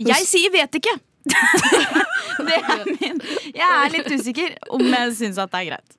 Jeg 0.00 0.24
sier 0.28 0.54
vet 0.54 0.80
ikke. 0.80 0.96
det 2.48 2.56
er 2.62 2.82
min. 2.96 3.20
Jeg 3.52 3.68
er 3.68 3.92
litt 3.92 4.08
usikker 4.14 4.56
om 4.72 4.84
jeg 4.86 5.14
syns 5.18 5.38
at 5.42 5.52
det 5.52 5.62
er 5.64 5.70
greit. 5.74 5.96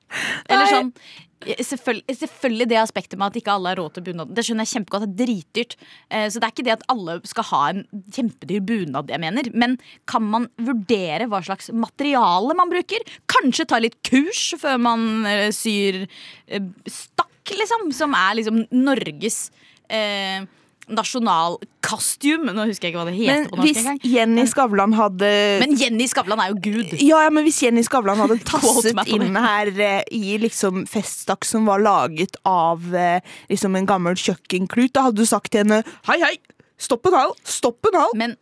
Eller 0.50 0.70
sånn 0.74 0.94
Selvfølgelig, 1.38 2.16
selvfølgelig 2.18 2.66
det 2.72 2.78
aspektet 2.82 3.20
med 3.22 3.28
at 3.30 3.36
ikke 3.38 3.54
alle 3.54 3.70
har 3.70 3.78
råd 3.78 3.94
til 3.94 4.04
bunad. 4.08 4.32
Det 4.36 4.42
skjønner 4.44 4.66
jeg 4.66 4.72
kjempegodt. 4.74 5.04
Det 5.06 5.22
er 5.22 5.30
dritdyrt. 5.30 5.76
Eh, 6.10 6.26
Så 6.34 6.42
det 6.42 6.48
er 6.48 6.54
ikke 6.56 6.66
det 6.66 6.74
at 6.74 6.86
alle 6.90 7.20
skal 7.30 7.46
ha 7.52 7.60
en 7.70 7.84
kjempedyr 8.16 8.64
bunad, 8.66 9.14
jeg 9.14 9.22
mener. 9.22 9.50
Men 9.54 9.76
kan 10.10 10.26
man 10.26 10.48
vurdere 10.58 11.28
hva 11.30 11.44
slags 11.46 11.70
materiale 11.70 12.58
man 12.58 12.74
bruker? 12.74 13.06
Kanskje 13.30 13.68
ta 13.70 13.78
litt 13.80 14.00
kurs 14.10 14.42
før 14.58 14.82
man 14.82 15.06
eh, 15.30 15.52
syr 15.56 16.02
eh, 16.50 16.68
stakk, 16.90 17.54
liksom. 17.54 17.86
Som 17.96 18.18
er 18.18 18.40
liksom 18.42 18.64
Norges 18.74 19.52
eh, 19.90 20.46
nasjonalkostyme. 20.88 22.54
Nå 22.56 22.66
husker 22.70 22.88
jeg 22.88 22.94
ikke 22.94 23.02
hva 23.02 23.10
det 23.10 23.18
heter 23.18 23.50
Men 23.52 23.66
hvis 23.66 23.82
gang. 23.84 24.00
Jenny 24.08 24.46
Skavlan 24.50 24.96
hadde 24.98 25.32
Men 25.64 25.76
Jenny 25.80 26.08
Skavlan 26.10 26.42
er 26.44 26.54
jo 26.54 26.60
gud. 26.64 26.96
ja, 27.02 27.22
ja, 27.26 27.34
men 27.34 27.48
hvis 27.48 27.60
Jenny 27.66 27.84
Skavlan 27.86 28.20
hadde 28.24 28.40
tasset 28.48 29.04
inn 29.12 29.36
her 29.36 29.72
eh, 29.76 30.02
i 30.16 30.38
liksom 30.42 30.86
feststakk 30.90 31.48
som 31.48 31.68
var 31.70 31.84
laget 31.84 32.40
av 32.48 32.84
eh, 32.96 33.20
liksom 33.52 33.76
en 33.76 33.90
gammel 33.90 34.18
kjøkkenklut, 34.20 34.94
da 34.96 35.08
hadde 35.10 35.24
du 35.24 35.30
sagt 35.30 35.52
til 35.52 35.66
henne 35.66 35.84
hei, 36.08 36.20
hei, 36.24 36.36
stopp 36.80 37.08
en 37.12 37.20
hal, 37.20 37.40
stopp 37.48 37.92
en 37.92 38.00
hal. 38.06 38.20
Men 38.20 38.38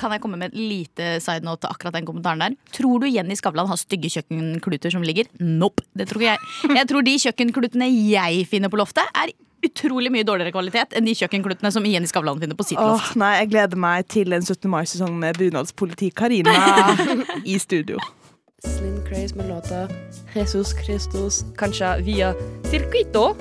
kan 0.00 0.12
jeg 0.12 0.20
komme 0.20 0.36
med 0.36 0.52
et 0.52 0.58
lite 0.58 1.14
side 1.24 1.44
note 1.46 1.62
til 1.64 1.72
akkurat 1.72 1.94
den 1.96 2.08
kommentaren 2.08 2.42
der? 2.42 2.56
Tror 2.74 3.00
du 3.00 3.06
Jenny 3.08 3.36
Skavlan 3.38 3.68
har 3.70 3.78
stygge 3.80 4.10
kjøkkenkluter 4.12 4.92
som 4.92 5.04
ligger? 5.06 5.28
Nope. 5.40 5.84
Det 5.96 6.08
tror 6.10 6.24
ikke 6.24 6.34
jeg. 6.34 6.76
Jeg 6.80 6.88
tror 6.90 7.06
de 7.06 7.14
kjøkkenklutene 7.24 7.88
jeg 7.94 8.44
finner 8.50 8.72
på 8.72 8.80
loftet, 8.80 9.08
er 9.16 9.32
utrolig 9.68 10.10
mye 10.14 10.26
dårligere 10.26 10.52
kvalitet 10.54 10.94
enn 10.96 11.06
de 11.08 11.14
kjøkkenklutene 11.18 11.70
som 11.74 11.84
Jenny 11.86 12.08
Skavlan 12.10 12.40
finner 12.42 12.58
på 12.58 12.66
sitt 12.68 12.80
Åh, 12.82 13.10
nei, 13.20 13.32
jeg 13.42 13.50
gleder 13.54 13.80
meg 13.80 14.06
til 14.12 14.32
en 14.36 14.44
17. 14.46 14.68
mai-sesong 14.72 15.14
med 15.20 15.38
bunadspoliti 15.40 16.10
Karina 16.16 16.54
i 17.44 17.58
studio. 17.62 18.00
Slim 18.66 18.96
Craze 19.06 19.36
med 19.38 19.50
låta 19.52 19.84
Jesus 20.34 20.72
Christus, 20.80 21.42
kanskje 21.60 21.92
via 22.06 22.32
Circuito. 22.70 23.34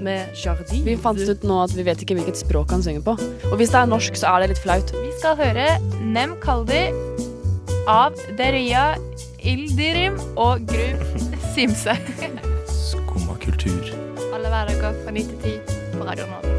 med 0.00 0.30
Jardi. 0.36 0.78
Vi 0.86 0.94
fant 0.96 1.18
ut 1.20 1.42
nå 1.44 1.56
at 1.64 1.74
vi 1.76 1.82
vet 1.84 2.00
ikke 2.00 2.14
hvilket 2.16 2.38
språk 2.40 2.70
han 2.72 2.80
synger 2.84 3.02
på. 3.04 3.16
Og 3.50 3.56
hvis 3.60 3.68
det 3.74 3.82
er 3.82 3.90
norsk, 3.90 4.16
så 4.16 4.30
er 4.32 4.40
det 4.46 4.54
litt 4.54 4.62
flaut. 4.62 4.92
Vi 4.96 5.10
skal 5.18 5.36
høre 5.36 5.66
Nem 6.00 6.36
Kaldi 6.40 6.86
av 7.90 8.16
Deria 8.38 8.94
Ildirim 9.44 10.16
og 10.40 10.64
Grum 10.70 11.04
Simse. 11.52 11.98
Skumma 12.70 13.36
kultur. 13.44 14.09
Alle 14.30 14.46
hverdager 14.46 14.94
fra 15.02 15.10
9 15.10 15.22
til 15.26 15.38
10 15.42 15.98
på 15.98 16.04
Radio 16.06 16.26
Nova. 16.30 16.50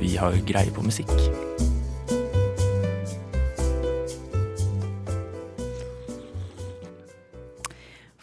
Vi 0.00 0.14
har 0.16 0.36
greie 0.48 0.72
på 0.72 0.80
musikk. 0.80 1.10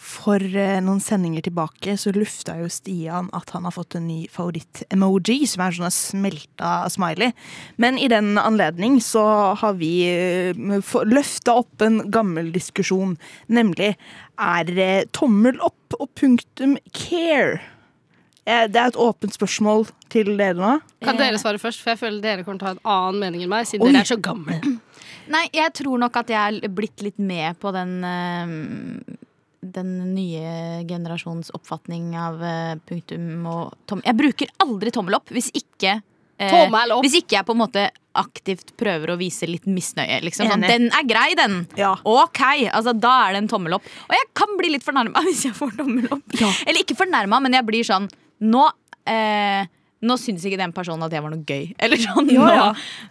For 0.01 0.41
eh, 0.41 0.79
noen 0.83 0.99
sendinger 0.99 1.45
tilbake 1.45 1.93
så 2.01 2.11
lufta 2.15 2.57
jo 2.57 2.71
Stian 2.73 3.29
at 3.37 3.53
han 3.53 3.69
har 3.69 3.75
fått 3.77 3.99
en 3.99 4.09
ny 4.09 4.25
favoritt-emoji, 4.33 5.37
som 5.47 5.63
er 5.63 5.77
sånn 5.77 5.93
smelta 5.93 6.73
smiley. 6.91 7.37
Men 7.77 8.01
i 8.01 8.09
den 8.11 8.33
anledning 8.41 8.97
så 9.05 9.23
har 9.61 9.77
vi 9.79 9.93
uh, 10.09 10.99
løfta 11.05 11.59
opp 11.61 11.85
en 11.85 12.01
gammel 12.11 12.49
diskusjon, 12.51 13.15
nemlig 13.45 13.93
er 14.41 14.67
det 14.67 14.93
tommel 15.15 15.61
opp 15.61 16.01
og 16.01 16.09
punktum 16.17 16.79
care? 16.91 17.61
Eh, 18.47 18.65
Det 18.71 18.79
er 18.79 18.87
et 18.93 18.99
åpent 19.03 19.35
spørsmål 19.35 19.87
til 20.13 20.33
dere 20.39 20.55
nå. 20.55 20.73
Kan 21.03 21.19
dere 21.19 21.39
svare 21.41 21.59
først, 21.59 21.81
for 21.83 21.91
jeg 21.93 21.99
føler 21.99 22.21
dere 22.23 22.45
kommer 22.47 22.61
til 22.61 22.67
å 22.67 22.71
ha 22.71 22.75
en 22.77 22.83
annen 22.95 23.19
mening 23.25 23.43
enn 23.43 23.51
meg, 23.51 23.67
siden 23.67 23.83
Oi. 23.83 23.91
dere 23.91 24.05
er 24.05 24.11
så 24.15 24.19
gamle. 24.23 24.59
Nei, 25.35 25.43
jeg 25.51 25.73
tror 25.75 25.99
nok 25.99 26.15
at 26.21 26.29
jeg 26.31 26.61
er 26.63 26.71
blitt 26.71 27.03
litt 27.03 27.17
med 27.19 27.59
på 27.59 27.73
den 27.75 27.97
eh, 28.07 29.15
Den 29.67 29.89
nye 30.15 30.83
generasjons 30.87 31.49
oppfatning 31.57 32.13
av 32.15 32.37
eh, 32.45 32.75
punktum 32.87 33.43
og 33.51 33.73
tommel 33.89 34.05
Jeg 34.07 34.15
bruker 34.21 34.53
aldri 34.63 34.93
tommel 34.95 35.17
opp 35.17 35.33
hvis 35.35 35.49
ikke 35.51 35.97
eh, 35.97 36.53
Tommel 36.53 36.93
opp. 36.95 37.03
Hvis 37.03 37.17
ikke 37.19 37.35
jeg 37.41 37.47
på 37.49 37.55
en 37.57 37.59
måte 37.65 37.83
aktivt 38.17 38.71
prøver 38.79 39.11
å 39.11 39.17
vise 39.19 39.45
litt 39.49 39.67
misnøye. 39.69 40.21
Liksom. 40.23 40.47
Sånn, 40.49 40.63
den 40.65 40.87
er 40.95 41.03
grei, 41.05 41.33
den! 41.37 41.59
Ok, 42.07 42.39
altså 42.71 42.95
Da 42.97 43.11
er 43.27 43.35
det 43.35 43.43
en 43.43 43.51
tommel 43.51 43.75
opp. 43.77 43.83
Og 44.07 44.15
jeg 44.15 44.29
kan 44.39 44.55
bli 44.57 44.71
litt 44.73 44.87
fornærma 44.87 45.21
hvis 45.27 45.43
jeg 45.49 45.57
får 45.59 45.75
tommel 45.81 46.07
opp. 46.15 46.23
Eller 46.63 46.79
ikke 46.85 46.95
fornærma, 46.97 47.41
men 47.43 47.59
jeg 47.59 47.67
blir 47.67 47.85
sånn 47.85 48.07
Nå 48.45 48.67
eh, 49.07 49.65
nå 50.05 50.13
syns 50.21 50.43
ikke 50.45 50.59
den 50.61 50.73
personen 50.75 51.07
at 51.07 51.13
jeg 51.15 51.23
var 51.25 51.31
noe 51.33 51.41
gøy. 51.47 51.71
Eller 51.81 51.97
sånn, 52.01 52.27
Ja, 52.29 52.49
ja. 52.53 52.65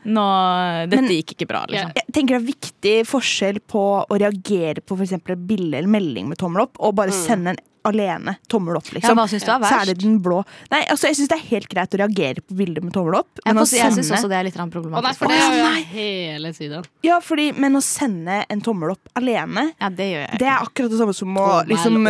Nå, 0.07 0.23
nå, 0.23 0.91
Dette 0.93 1.17
gikk 1.19 1.35
ikke 1.35 1.49
bra, 1.51 1.65
liksom. 1.71 1.95
Jeg 1.99 2.15
tenker 2.15 2.37
det 2.37 2.43
er 2.45 2.51
viktig 2.53 2.97
forskjell 3.11 3.59
på 3.67 3.87
å 4.07 4.19
reagere 4.23 4.85
på 4.87 4.99
for 4.99 5.17
et 5.19 5.47
bilde 5.49 5.81
eller 5.81 5.91
melding 5.91 6.29
med 6.31 6.39
tommel 6.39 6.63
opp, 6.69 6.79
og 6.79 6.95
bare 6.95 7.11
Mm. 7.11 7.19
sende 7.27 7.51
en 7.57 7.65
alene 7.87 8.37
tommel 8.51 8.77
opp. 8.79 8.89
Liksom. 8.93 9.11
Ja, 9.13 9.15
hva 9.15 9.27
synes 9.31 9.45
du 9.47 9.51
er 9.53 9.61
Så 9.63 9.81
er 9.81 9.85
det 9.87 9.99
den 10.03 10.17
blå. 10.23 10.41
Nei, 10.73 10.81
altså 10.91 11.07
Jeg 11.07 11.17
syns 11.17 11.29
det 11.31 11.37
er 11.39 11.45
helt 11.51 11.69
greit 11.69 11.95
å 11.95 11.99
reagere 12.03 12.43
på 12.43 12.57
bilder 12.59 12.83
med 12.83 12.93
tommel 12.95 13.15
opp. 13.21 13.29
Men 13.45 13.57
jeg, 13.63 13.67
sende... 13.67 13.83
jeg 13.83 13.93
syns 13.99 14.11
også 14.17 14.31
det 14.31 14.39
er 14.39 14.49
litt 14.49 14.57
problematisk. 14.57 14.99
Å 14.99 15.03
nei, 15.03 15.13
problematisk. 15.15 15.19
for 15.19 15.29
det 15.29 15.39
gjør 15.43 15.77
jeg 15.77 15.85
hele 15.93 16.53
tiden. 16.53 16.89
Ja, 17.07 17.21
fordi, 17.21 17.53
men 17.59 17.79
å 17.79 17.83
sende 17.83 18.45
en 18.51 18.61
tommel 18.61 18.95
opp 18.97 19.13
alene, 19.19 19.73
Ja, 19.81 19.89
det 19.91 20.11
gjør 20.13 20.27
jeg. 20.27 20.39
det 20.43 20.49
er 20.51 20.59
akkurat 20.67 20.91
det 20.91 20.99
samme 20.99 21.15
som 21.15 21.39
å 21.39 21.49
liksom, 21.67 22.03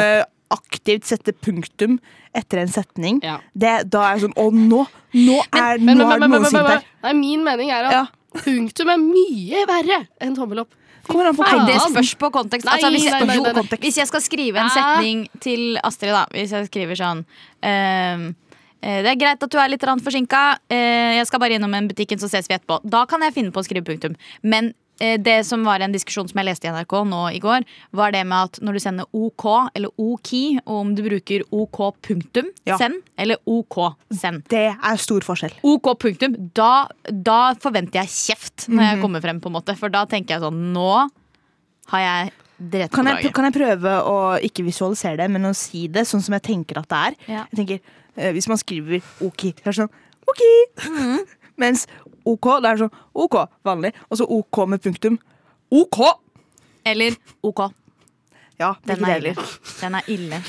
aktivt 0.54 1.08
sette 1.08 1.32
punktum 1.32 1.98
etter 2.36 2.62
en 2.62 2.70
setning. 2.70 3.20
Ja. 3.24 3.38
Det, 3.54 3.74
da 3.92 4.04
er 4.06 4.16
jeg 4.16 4.26
sånn 4.26 4.36
Å, 4.38 4.46
nå, 4.52 4.82
nå 5.16 5.36
er, 5.50 5.82
Men, 5.82 5.98
nå 5.98 6.06
men, 6.06 6.14
er 6.14 6.22
det 6.22 6.30
noe 6.32 6.50
sint 6.50 6.62
men, 6.62 6.88
nei, 7.06 7.14
min 7.18 7.44
mening 7.46 7.72
er 7.74 7.88
at 7.88 7.96
Ja. 7.96 8.04
punktum 8.36 8.90
er 8.92 9.00
mye 9.00 9.64
verre 9.68 10.02
enn 10.22 10.36
tommel 10.36 10.64
opp. 10.66 10.74
Kommer 11.06 11.28
an 11.30 11.36
på. 11.38 11.46
Det 11.66 11.76
spørs 11.84 12.14
på 12.18 12.30
kontekst. 12.34 12.66
Altså, 12.68 12.90
hvis, 12.90 13.04
jeg, 13.06 13.26
nei, 13.26 13.36
nei, 13.38 13.52
nei. 13.54 13.78
hvis 13.84 14.00
jeg 14.00 14.08
skal 14.10 14.22
skrive 14.24 14.62
en 14.62 14.72
setning 14.74 15.26
til 15.42 15.78
Astrid, 15.86 16.10
da 16.14 16.24
Hvis 16.34 16.54
jeg 16.54 16.66
skriver 16.66 16.98
sånn 16.98 17.22
ehm, 17.62 18.24
eh, 18.82 19.02
Det 19.06 19.12
er 19.12 19.20
greit 19.20 19.46
at 19.46 19.52
du 19.52 19.58
er 19.62 19.70
litt 19.70 19.86
forsinka. 19.86 20.58
jeg 20.68 21.26
skal 21.26 21.40
bare 21.40 21.54
innom 21.54 21.74
en 21.74 21.88
butikken, 21.88 22.18
så 22.18 22.28
ses 22.28 22.48
vi 22.48 22.54
etterpå. 22.58 22.80
Da 22.84 23.04
kan 23.06 23.22
jeg 23.22 23.34
finne 23.34 23.52
på 23.54 23.62
å 23.62 23.66
skrive 23.66 23.86
punktum. 23.86 24.16
Men 24.42 24.72
eh, 24.72 24.74
det 24.98 25.44
som 25.44 25.64
var 25.64 25.80
en 25.84 25.92
diskusjon 25.92 26.28
som 26.28 26.38
jeg 26.40 26.46
leste 26.48 26.64
i 26.64 26.70
NRK 26.72 26.94
nå 27.04 27.22
i 27.36 27.40
går, 27.42 27.64
var 27.92 28.12
det 28.12 28.22
med 28.26 28.38
at 28.48 28.60
når 28.64 28.72
du 28.72 28.80
sender 28.80 29.06
OK 29.12 29.44
eller 29.76 29.90
OK, 30.00 30.32
og 30.64 30.74
om 30.80 30.94
du 30.96 31.02
bruker 31.04 31.42
OK 31.52 31.80
punktum 32.02 32.48
Ja. 32.64 32.78
send 32.80 33.02
eller 33.18 33.36
OK 33.46 33.76
send. 34.10 34.44
Det 34.48 34.64
er 34.72 34.96
stor 34.96 35.20
forskjell. 35.20 35.52
OK 35.62 35.92
punktum. 36.00 36.34
Da, 36.54 36.86
da 37.10 37.54
forventer 37.60 38.00
jeg 38.04 38.08
kjeft 38.08 38.68
når 38.68 38.76
Mhm. 38.82 38.88
jeg 38.94 39.02
kommer 39.02 39.20
frem, 39.20 39.40
på 39.40 39.46
en 39.52 39.52
måte. 39.60 39.76
For 39.76 39.88
da 39.92 40.06
tenker 40.06 40.36
jeg 40.38 40.40
sånn 40.42 40.72
Nå 40.72 41.10
har 41.92 42.00
jeg 42.00 42.32
drept 42.58 42.90
på 42.90 42.96
Kan 42.96 43.06
jeg, 43.06 43.32
kan 43.34 43.44
jeg 43.44 43.52
prøve 43.54 43.92
å 44.08 44.16
ikke 44.42 44.64
visualisere 44.64 45.18
det, 45.18 45.30
men 45.30 45.42
å 45.42 45.54
si 45.54 45.86
det 45.88 46.06
sånn 46.08 46.22
som 46.24 46.32
jeg 46.32 46.42
tenker 46.42 46.78
at 46.80 46.88
det 46.88 46.96
er? 46.96 47.14
Ja. 47.28 47.44
Jeg 47.52 47.60
tenker, 47.60 47.80
eh, 48.16 48.32
Hvis 48.32 48.48
man 48.48 48.56
skriver 48.56 49.02
OK, 49.20 49.52
så 49.60 49.68
er 49.68 49.72
det 49.72 49.80
sånn 49.82 49.90
OK. 50.26 50.40
Mm. 50.88 51.18
Mens 51.60 51.86
OK, 52.26 52.50
det 52.62 52.72
er 52.72 52.82
sånn 52.84 52.94
OK, 53.14 53.40
vanlig. 53.66 53.92
Og 54.10 54.20
så 54.20 54.28
OK 54.38 54.62
med 54.70 54.82
punktum. 54.84 55.18
OK! 55.72 56.00
Eller 56.86 57.18
OK. 57.42 57.66
Ja, 58.58 58.74
Den 58.86 59.04
er 59.04 59.20
ille. 59.20 59.36
Den 59.80 59.98
er 59.98 60.10
ille. 60.10 60.42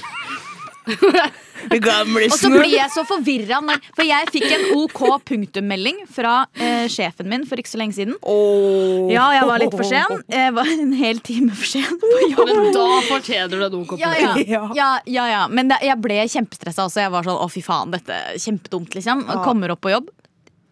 Og 1.68 2.36
så 2.38 2.50
blir 2.52 2.70
jeg 2.72 2.88
så 2.94 3.02
forvirra, 3.08 3.60
for 3.98 4.06
jeg 4.08 4.30
fikk 4.32 4.46
en 4.56 4.66
OK 4.78 5.02
punktum-melding 5.28 6.04
fra 6.14 6.46
eh, 6.56 6.86
sjefen 6.92 7.28
min 7.32 7.44
for 7.50 7.60
ikke 7.60 7.72
så 7.74 7.82
lenge 7.82 7.98
siden. 7.98 8.14
Oh. 8.22 9.10
Ja, 9.12 9.26
jeg 9.36 9.48
var 9.50 9.62
litt 9.64 9.76
for 9.76 9.88
sen. 9.88 10.22
Jeg 10.32 10.54
var 10.56 10.70
en 10.72 10.94
hel 10.96 11.20
time 11.26 11.56
for 11.58 11.68
sen 11.68 12.00
på. 12.00 12.12
Men 12.48 12.70
da 12.76 12.86
fortjener 13.10 13.52
du 13.52 13.66
en 13.66 13.80
OK 13.82 13.96
punktum. 13.96 14.06
ja, 14.48 14.62
ja, 14.78 14.92
ja, 15.04 15.26
ja. 15.34 15.42
Men 15.52 15.74
det, 15.74 15.82
jeg 15.90 16.00
ble 16.04 16.22
kjempestressa 16.38 16.88
også. 16.88 17.04
Jeg 17.04 17.16
var 17.18 17.28
sånn 17.28 17.42
å, 17.42 17.50
fy 17.52 17.66
faen, 17.66 17.92
dette 17.96 18.16
er 18.16 18.40
kjempedumt, 18.42 18.96
liksom. 18.96 19.26
Ja. 19.28 19.42
Kommer 19.44 19.76
opp 19.76 19.84
på 19.84 19.92
jobb. 19.92 20.14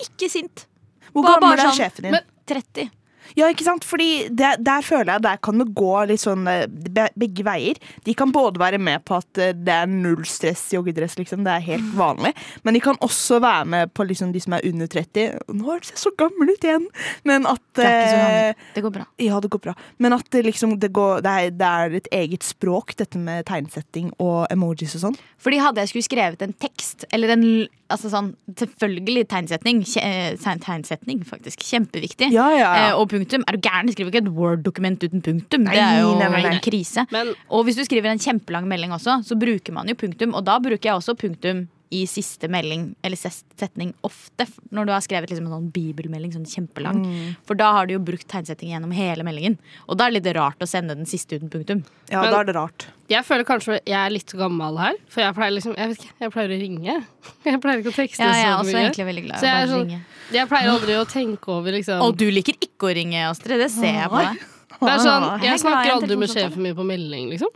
Ikke 0.01 0.29
sint. 0.31 0.67
Hvor 1.13 1.23
Bare 1.23 1.39
gammel 1.39 1.59
er 1.59 1.67
sånn, 1.69 1.79
sjefen 1.79 2.09
din? 2.09 2.15
Men 2.17 2.31
30. 2.51 2.91
Ja, 3.35 3.47
ikke 3.49 3.65
sant? 3.65 3.83
Fordi 3.83 4.27
der, 4.29 4.59
der 4.61 4.83
føler 4.85 5.15
jeg 5.15 5.23
der 5.25 5.39
kan 5.43 5.57
det 5.57 5.65
gå 5.75 5.93
litt 6.07 6.21
sånn 6.21 6.45
eh, 6.47 6.67
be- 6.69 7.07
begge 7.19 7.43
veier. 7.43 7.79
De 8.05 8.13
kan 8.15 8.29
både 8.31 8.61
være 8.61 8.77
med 8.79 9.01
på 9.07 9.15
at 9.17 9.39
eh, 9.41 9.49
det 9.57 9.73
er 9.73 9.89
null 9.89 10.21
stress 10.29 10.61
joggedress, 10.75 11.15
liksom. 11.17 11.41
Det 11.43 11.55
er 11.55 11.63
helt 11.65 11.87
vanlig. 11.97 12.31
Men 12.63 12.77
de 12.77 12.83
kan 12.85 12.99
også 13.03 13.39
være 13.43 13.65
med 13.73 13.93
på 13.97 14.05
liksom 14.07 14.29
de 14.35 14.43
som 14.43 14.53
er 14.55 14.67
under 14.69 14.87
30. 14.93 15.39
Nå 15.57 15.77
ser 15.81 15.95
jeg 15.95 16.03
så 16.03 16.13
gammel 16.21 16.53
ut 16.53 16.67
igjen! 16.69 16.85
Men 17.27 17.49
at 17.49 17.63
Det 17.75 17.87
er 17.89 17.97
ikke 17.97 18.11
så 18.13 18.19
eh, 18.19 18.29
gammel. 18.29 18.69
Det 18.77 18.85
går 18.85 18.95
bra. 18.99 19.07
Ja, 19.25 19.41
det 19.41 19.51
går 19.57 19.63
bra. 19.65 19.75
Men 20.05 20.17
at 20.19 20.29
det 20.37 20.43
liksom 20.45 20.77
det, 20.85 20.91
går, 20.95 21.25
det, 21.25 21.33
er, 21.47 21.55
det 21.63 21.71
er 21.81 21.97
et 22.03 22.11
eget 22.21 22.45
språk, 22.45 22.93
dette 23.01 23.17
med 23.19 23.47
tegnsetting 23.49 24.13
og 24.21 24.45
emojis 24.53 24.93
og 24.99 25.07
sånn. 25.09 25.17
Fordi 25.41 25.63
hadde 25.65 25.81
jeg 25.81 25.95
skulle 25.95 26.07
skrevet 26.11 26.45
en 26.45 26.53
tekst, 26.61 27.09
eller 27.09 27.33
en 27.35 27.47
altså 27.93 28.09
sånn, 28.09 28.31
selvfølgelig 28.57 29.27
tegnsetning, 29.29 29.81
eh, 30.01 30.35
tegn- 30.41 30.61
tegnsetning 30.63 31.23
faktisk, 31.25 31.59
kjempeviktig, 31.61 32.31
Ja, 32.33 32.49
ja, 32.49 32.57
ja. 32.57 32.87
Eh, 32.89 32.95
og 32.99 33.09
punktum, 33.09 33.43
er 33.47 33.57
du 33.57 33.61
gæren? 33.69 33.91
Skriver 33.93 34.11
ikke 34.11 34.23
et 34.25 34.31
Word-dokument 34.33 35.03
uten 35.03 35.21
punktum. 35.21 35.63
Nei, 35.67 35.73
det 35.75 35.83
er 35.83 36.01
jo 36.01 36.17
nei, 36.17 36.29
nei, 36.29 36.41
nei. 36.41 36.53
en 36.55 36.61
krise. 36.61 37.05
Men 37.11 37.33
Og 37.49 37.65
hvis 37.65 37.75
du 37.75 37.83
skriver 37.85 38.05
en 38.11 38.19
kjempelang 38.19 38.65
melding 38.67 38.91
også, 38.91 39.23
så 39.25 39.37
bruker 39.37 39.71
man 39.73 39.87
jo 39.87 39.93
punktum, 39.95 40.33
og 40.35 40.45
da 40.45 40.57
bruker 40.59 40.81
jeg 40.91 40.93
også 40.99 41.15
punktum 41.17 41.67
i 41.95 42.01
siste 42.09 42.49
melding 42.51 42.89
eller 43.05 43.15
setning 43.19 43.93
ofte. 44.05 44.47
Når 44.75 44.89
du 44.89 44.91
har 44.95 45.03
skrevet 45.05 45.31
liksom 45.31 45.47
en 45.47 45.53
sånn 45.55 45.69
bibelmelding 45.75 46.33
sånn 46.35 46.47
kjempelang. 46.49 46.99
Mm. 47.05 47.35
For 47.47 47.55
da 47.59 47.69
har 47.77 47.87
du 47.87 47.93
jo 47.95 48.01
brukt 48.03 48.27
tegnsetting 48.31 48.73
gjennom 48.73 48.91
hele 48.95 49.23
meldingen. 49.27 49.55
Og 49.87 49.97
da 49.99 50.07
er 50.09 50.13
det 50.15 50.19
litt 50.23 50.35
rart 50.37 50.59
å 50.59 50.67
sende 50.67 50.97
den 50.99 51.07
siste 51.09 51.37
uten 51.39 51.49
punktum. 51.53 51.85
Ja, 52.11 52.21
Men- 52.25 52.31
da 52.35 52.39
er 52.41 52.49
det 52.51 52.55
rart. 52.57 52.87
jeg 53.09 53.23
føler 53.25 53.45
kanskje 53.47 53.79
jeg 53.85 53.95
er 53.95 54.09
litt 54.11 54.33
gammel 54.35 54.77
her. 54.81 54.95
For 55.09 55.21
jeg 55.21 55.33
pleier 55.35 55.51
liksom 55.55 55.75
Jeg 55.77 55.89
vet 55.89 55.97
ikke, 56.03 56.13
jeg 56.21 56.31
pleier 56.31 56.49
å 56.49 56.59
ringe. 56.61 56.95
Jeg 57.45 57.61
pleier 57.61 57.79
ikke 57.81 57.93
å 57.93 57.97
tekste 58.01 58.19
Ja, 58.19 58.31
jeg 58.33 58.45
er 58.45 58.51
så 58.51 58.59
også 58.61 58.73
mye. 58.75 58.83
egentlig 58.85 59.05
veldig 59.05 59.23
glad 59.25 59.39
Så 59.39 59.45
i 59.45 59.49
å 59.49 59.53
jeg, 59.53 59.63
er 59.63 59.71
sånn, 59.71 60.01
jeg 60.35 60.49
pleier 60.49 60.69
aldri 60.75 60.93
å 60.99 61.05
tenke 61.09 61.47
over 61.53 61.71
liksom 61.71 62.01
Og 62.01 62.17
du 62.17 62.25
liker 62.31 62.53
ikke 62.59 62.89
å 62.89 62.93
ringe, 62.95 63.21
Astrid. 63.29 63.59
Det 63.61 63.71
ser 63.71 63.93
jeg 64.01 64.09
på 64.09 64.17
deg. 64.21 64.39
Det 64.75 64.91
er 64.91 64.99
sånn, 64.99 65.25
Jeg 65.41 65.53
er 65.53 65.61
snakker 65.61 65.91
aldri 65.95 66.17
med 66.19 66.29
sjefen 66.29 66.57
min 66.65 66.75
på 66.75 66.85
melding, 66.85 67.29
liksom. 67.31 67.49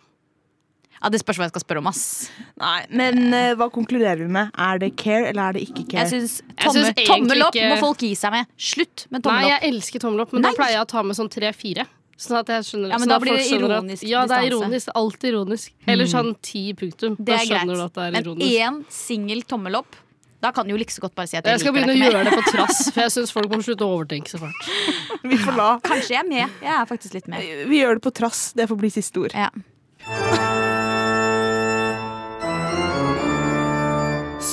Ja, 1.01 1.09
Det 1.09 1.19
spørs 1.21 1.37
hva 1.39 1.45
jeg 1.47 1.53
skal 1.53 1.61
spørre 1.63 1.77
om. 1.79 1.87
ass 1.87 2.29
Nei, 2.59 2.85
Men 2.89 3.33
eh, 3.33 3.53
hva 3.55 3.69
konkluderer 3.71 4.17
vi 4.19 4.27
med? 4.27 4.51
Er 4.57 4.79
det 4.79 4.95
care, 4.97 5.27
eller 5.29 5.49
er 5.49 5.53
det 5.53 5.61
ikke 5.69 5.85
care? 5.89 6.03
Jeg 6.03 6.09
synes 6.09 6.41
Jeg 6.57 6.71
synes 6.71 6.89
egentlig 6.91 7.07
tommel 7.07 7.43
opp 7.47 7.55
ikke- 7.55 7.69
må 7.71 7.79
folk 7.79 7.97
gi 8.03 8.13
seg 8.15 8.31
med. 8.31 8.45
Slutt 8.57 9.05
med 9.09 9.23
Nei, 9.23 9.29
tommel 9.29 9.47
jeg 9.49 9.61
elsker 9.73 9.99
tommel 9.99 10.21
opp, 10.21 10.33
men 10.33 10.41
Nei. 10.41 10.51
da 10.51 10.55
pleier 10.57 10.75
jeg 10.77 10.81
å 10.81 10.87
ta 10.87 11.03
med 11.03 11.15
sånn 11.15 11.29
tre-fire. 11.31 11.85
Sånn 12.19 12.35
at 12.37 12.47
jeg 12.51 12.63
skjønner 12.67 12.89
Ja, 12.91 12.97
men 12.97 13.07
sånn 13.07 13.07
da 13.07 13.15
at 13.15 13.21
blir 13.21 13.31
folk 13.31 13.39
det 13.39 13.47
skjønner 13.47 13.71
at- 13.71 13.83
ironisk 13.83 14.03
Ja, 14.03 14.25
det 14.25 14.31
er 14.35 14.41
distanse. 14.49 14.59
ironisk. 14.59 14.87
Alltid 14.95 15.29
ironisk. 15.33 15.71
Eller 15.87 16.05
sånn 16.05 16.35
ti 16.41 16.73
punktum. 16.73 17.15
Det 17.15 17.25
Da 17.25 17.33
er 17.33 17.45
skjønner 17.47 17.63
du 17.63 17.79
greit. 17.79 17.85
at 17.85 17.93
det 17.93 18.03
er 18.03 18.11
Men 18.11 18.23
ironisk. 18.23 18.59
én 18.59 18.85
singel 18.91 19.43
tommel 19.47 19.75
opp, 19.77 19.95
da 20.41 20.51
kan 20.51 20.65
du 20.67 20.71
jo 20.71 20.77
like 20.77 20.89
så 20.91 20.99
godt 20.99 21.15
bare 21.15 21.27
si 21.27 21.37
at 21.37 21.45
Jeg 21.45 21.53
jeg 21.53 21.59
skal 21.61 21.73
liker 21.73 21.87
begynne 21.87 21.95
å 21.95 21.95
deg 21.95 22.03
ikke 22.03 22.11
gjøre 22.11 22.23
mer. 22.25 22.31
det 22.31 22.43
på 22.43 22.51
trass, 22.51 22.91
for 22.91 22.99
jeg 23.01 23.11
syns 23.11 23.31
folk 23.31 23.47
må 23.49 23.63
slutte 23.63 23.87
å 23.87 23.91
overtenke 23.95 24.27
så 24.27 24.39
fælt. 24.39 25.23
Vi 25.23 25.37
får 25.37 25.55
la. 25.55 25.79
Kanskje 25.79 26.09
jeg 26.09 26.19
er 26.25 26.27
med. 26.27 26.49
Jeg 26.61 26.75
er 26.75 26.85
faktisk 26.85 27.13
litt 27.13 27.27
med. 27.29 27.67
Vi 27.69 27.79
gjør 27.79 27.93
det 27.95 28.01
på 28.03 28.11
trass. 28.13 28.51
Det 28.53 28.67
får 28.67 28.77
bli 28.77 28.89
siste 28.89 29.15
ord. 29.17 29.31
Ja. 29.33 29.49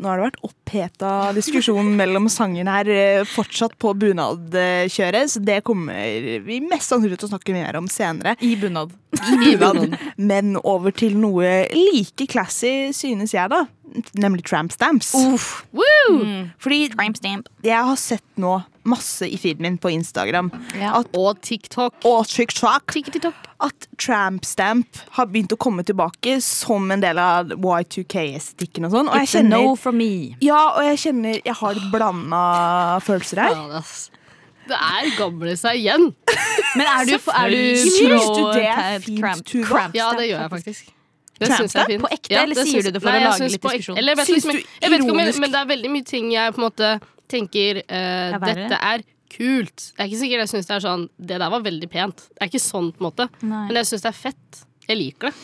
Nå 0.00 0.08
har 0.08 0.16
det 0.16 0.28
vært 0.30 0.44
oppheta 0.48 1.10
diskusjon 1.36 1.90
mellom 1.98 2.28
sangerne 2.32 2.72
her, 2.78 2.88
eh, 2.88 3.24
fortsatt 3.28 3.74
på 3.80 3.92
bunadkjøret, 4.00 5.28
så 5.34 5.42
det 5.44 5.58
kommer 5.66 6.40
vi 6.46 6.60
mest 6.64 6.88
sannsynlig 6.88 7.18
til 7.20 7.28
å 7.28 7.32
snakke 7.34 7.52
mer 7.52 7.76
om 7.76 7.88
senere. 7.90 8.32
I 8.40 8.54
bunad. 8.56 8.94
I 9.44 9.56
bunad. 9.60 9.98
Men 10.16 10.56
over 10.64 10.94
til 10.96 11.18
noe 11.20 11.66
like 11.74 12.26
classy, 12.32 12.94
synes 12.96 13.36
jeg, 13.36 13.52
da. 13.52 13.66
Nemlig 14.16 14.46
tramp 14.48 14.72
stamps. 14.72 15.12
Mm. 15.12 16.50
Fordi 16.62 16.84
jeg 16.88 17.84
har 17.90 17.96
sett 18.00 18.24
nå 18.40 18.60
masse 18.90 19.28
i 19.28 19.38
feeden 19.40 19.64
min 19.66 19.78
på 19.80 19.92
Instagram 19.94 20.50
at, 20.76 21.10
og 21.16 21.40
TikTok. 21.46 21.96
Og 22.08 22.28
TikTok 22.28 22.92
at 23.60 23.88
tramp 24.00 24.46
stamp 24.48 25.00
har 25.16 25.28
begynt 25.30 25.52
å 25.54 25.58
komme 25.60 25.84
tilbake 25.86 26.38
som 26.44 26.90
en 26.92 27.02
del 27.02 27.20
av 27.20 27.52
Y2K-estetikken 27.56 28.88
og 28.88 28.94
sånn. 28.94 29.10
It's 29.12 29.34
a 29.34 29.40
kjenner, 29.40 29.66
no 29.66 29.74
from 29.78 30.00
me. 30.00 30.36
Ja, 30.44 30.62
og 30.76 30.86
jeg 30.88 31.02
kjenner 31.06 31.40
jeg 31.40 31.58
har 31.60 31.76
litt 31.76 31.90
blanda 31.92 32.44
følelser 33.04 33.44
her. 33.44 33.84
Det 34.70 34.78
er 34.78 35.10
gamle 35.18 35.56
seg 35.58 35.80
igjen. 35.82 36.10
Men 36.78 36.86
er 36.86 37.08
du, 37.08 37.16
er 37.16 37.50
du 37.50 37.60
du 38.38 38.46
er 38.62 39.42
Tuva? 39.42 39.68
tramp 39.74 39.98
Ja, 39.98 40.12
det 40.16 40.30
gjør 40.30 40.44
jeg 40.44 40.52
faktisk. 40.58 40.96
Det 41.40 41.48
syns 41.56 41.74
jeg 41.74 41.82
er 41.82 41.90
fint. 41.94 42.02
På 42.04 42.10
ekte, 42.14 42.32
Ja, 42.34 42.42
eller 42.44 42.60
sier 42.68 42.82
du 42.84 42.90
det 42.94 43.00
for 43.02 43.10
Nei, 43.10 43.20
å 43.22 43.30
lage 43.30 43.48
litt 43.48 43.62
på 43.64 43.70
ekte. 43.70 43.78
diskusjon? 43.80 43.98
Eller, 44.02 44.20
Syns 44.28 44.44
du 44.44 44.50
jeg 44.52 44.60
ikke 44.64 44.82
jeg, 44.84 45.00
ironisk? 45.00 45.40
men 45.40 45.54
det 45.54 45.60
er 45.62 45.70
veldig 45.72 45.90
mye 45.96 46.04
ting 46.10 46.28
jeg 46.34 46.52
på 46.56 46.60
en 46.62 46.66
måte 46.68 46.90
tenker 47.30 47.80
uh, 47.86 48.36
Er? 48.36 48.38
Dette 48.44 48.78
er 48.92 49.04
kult. 49.30 49.88
Jeg 49.96 50.02
er 50.02 50.08
ikke 50.10 50.20
sikker 50.24 50.42
jeg 50.44 50.50
syns 50.50 50.66
det 50.66 50.74
er 50.76 50.84
sånn 50.84 51.04
Det 51.16 51.38
der 51.38 51.50
var 51.56 51.62
veldig 51.64 51.88
pent. 51.92 52.16
Det 52.34 52.42
er 52.44 52.50
ikke 52.52 52.62
sånn, 52.64 52.92
på 52.92 53.04
en 53.04 53.08
måte. 53.10 53.28
Nei. 53.42 53.64
Men 53.70 53.80
jeg 53.80 53.90
syns 53.92 54.02
det 54.06 54.10
er 54.12 54.20
fett. 54.20 54.62
Jeg 54.90 54.98
liker 54.98 55.30
det. 55.30 55.36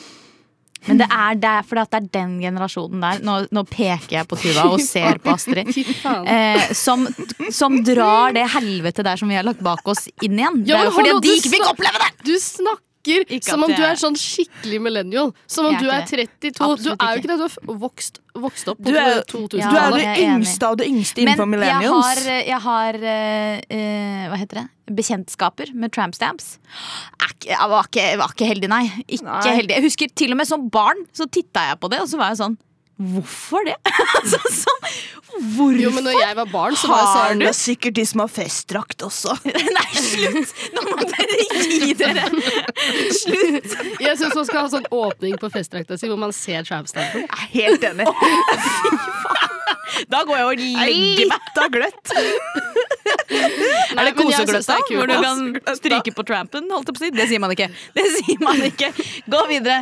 Men 0.87 0.99
det 1.01 1.07
er 1.11 1.39
der, 1.43 1.63
for 1.67 1.81
det 1.81 1.99
er 1.99 2.05
den 2.15 2.35
generasjonen 2.39 3.01
der 3.03 3.23
Nå, 3.27 3.33
nå 3.51 3.63
peker 3.67 4.13
jeg 4.21 4.29
på 4.31 4.37
Tuva 4.39 4.67
og 4.71 4.83
ser 4.85 5.19
på 5.19 5.33
Astrid. 5.33 5.71
Eh, 6.31 6.67
som, 6.79 7.07
som 7.51 7.79
drar 7.87 8.35
det 8.37 8.45
helvete 8.53 9.03
der 9.07 9.19
som 9.19 9.29
vi 9.33 9.35
har 9.39 9.47
lagt 9.47 9.63
bak 9.67 9.83
oss, 9.91 10.05
inn 10.23 10.37
igjen. 10.39 10.61
det 10.63 10.71
Ja, 10.71 10.83
er 10.85 10.91
jo 10.91 10.95
fordi 10.95 11.15
at 11.17 11.23
de 11.25 11.33
ikke 11.41 11.53
fikk 11.57 11.67
oppleve 11.73 12.03
det! 12.05 12.11
Du 12.29 12.35
snakker 12.39 12.83
Ikke 13.07 13.47
som 13.47 13.65
om 13.65 13.73
du 13.73 13.83
er 13.83 13.99
sånn 14.01 14.17
skikkelig 14.19 14.81
millennial. 14.83 15.33
Som 15.51 15.69
om 15.71 15.77
er 15.77 15.83
du 15.83 15.91
er 15.91 16.05
ikke 16.05 16.27
32. 16.53 16.77
Du 16.83 16.91
er 16.93 17.17
jo 17.17 17.23
ikke. 17.23 17.31
det. 17.31 17.37
Du 17.37 17.45
har 17.45 17.81
vokst, 17.83 18.21
vokst 18.47 18.71
opp 18.73 18.81
på 18.81 18.93
Du 18.93 18.99
er, 19.01 19.21
2000 19.31 19.61
du 19.63 19.81
er 19.81 19.97
det 19.97 20.15
yngste 20.27 20.71
av 20.71 20.79
det 20.81 20.89
yngste 20.91 21.25
innenfor 21.25 21.51
Men 21.51 21.67
jeg 21.67 21.93
har, 21.93 22.23
jeg 22.51 22.63
har 22.67 23.01
uh, 23.03 23.77
eh, 23.79 24.27
hva 24.31 24.41
heter 24.43 24.63
det? 24.63 24.67
bekjentskaper 24.87 25.73
med 25.75 25.91
tramp 25.95 26.15
stamps. 26.15 26.61
Jeg 27.43 27.71
var 27.71 27.89
ikke, 27.89 28.05
var 28.21 28.35
ikke 28.35 28.47
heldig, 28.47 28.69
nei. 28.71 28.85
Ikke 29.07 29.27
Nei. 29.27 29.57
heldig. 29.57 29.75
Jeg 29.75 29.87
husker 29.89 30.13
til 30.15 30.35
og 30.35 30.39
med 30.39 30.47
som 30.47 30.69
barn 30.71 31.03
så 31.17 31.27
titta 31.27 31.73
jeg 31.73 31.81
på 31.83 31.91
det, 31.91 31.99
og 32.05 32.11
så 32.11 32.21
var 32.21 32.31
jeg 32.31 32.43
sånn 32.45 32.55
Hvorfor 32.97 33.67
det? 33.67 33.75
altså, 34.19 34.39
sånn, 34.49 34.85
hvorfor 35.53 35.77
Jo, 35.77 35.91
men 35.93 36.07
når 36.09 36.15
jeg 36.17 36.37
var 36.39 36.49
barn, 36.49 36.77
så 36.81 36.89
var 36.89 37.03
jeg 37.03 37.11
Har 37.19 37.35
du 37.43 37.59
sikkert 37.59 37.97
de 37.99 38.05
som 38.09 38.23
har 38.25 38.31
festdrakt 38.33 39.05
også. 39.05 39.37
Nei, 39.77 39.89
slutt! 40.01 40.55
Nå 40.73 40.85
må 40.89 40.97
dere 41.03 41.41
gi 41.45 41.93
dere! 41.99 42.25
Slutt! 43.21 43.77
Jeg 44.01 44.17
syns 44.17 44.33
man 44.33 44.49
skal 44.49 44.63
ha 44.63 44.71
sånn 44.73 44.89
åpning 44.89 45.37
på 45.43 45.53
festdrakta 45.53 46.01
si 46.01 46.09
hvor 46.09 46.21
man 46.21 46.33
ser 46.37 46.65
trampstampen. 46.65 47.29
Helt 47.53 47.85
enig. 47.85 48.09
Da 50.11 50.23
går 50.27 50.37
jeg 50.37 50.47
og 50.47 50.61
legger 50.61 51.29
meg. 51.31 51.53
Av 51.57 51.71
gløtt. 51.73 52.11
Er 53.97 54.09
det 54.09 54.13
kosegløtt, 54.19 54.67
da? 54.69 54.77
Hvor 54.91 55.09
du 55.09 55.15
kan 55.23 55.77
stryke 55.79 56.13
på 56.17 56.25
trampen? 56.27 56.67
Holdt 56.73 56.91
jeg 56.91 56.97
på 56.97 57.01
å 57.01 57.05
si. 57.07 57.13
Det 57.17 57.29
sier 57.31 57.43
man 57.43 57.55
ikke. 57.55 57.69
Det 57.97 58.07
sier 58.19 58.43
man 58.43 58.61
ikke. 58.67 58.91
Gå 59.33 59.43
videre. 59.51 59.79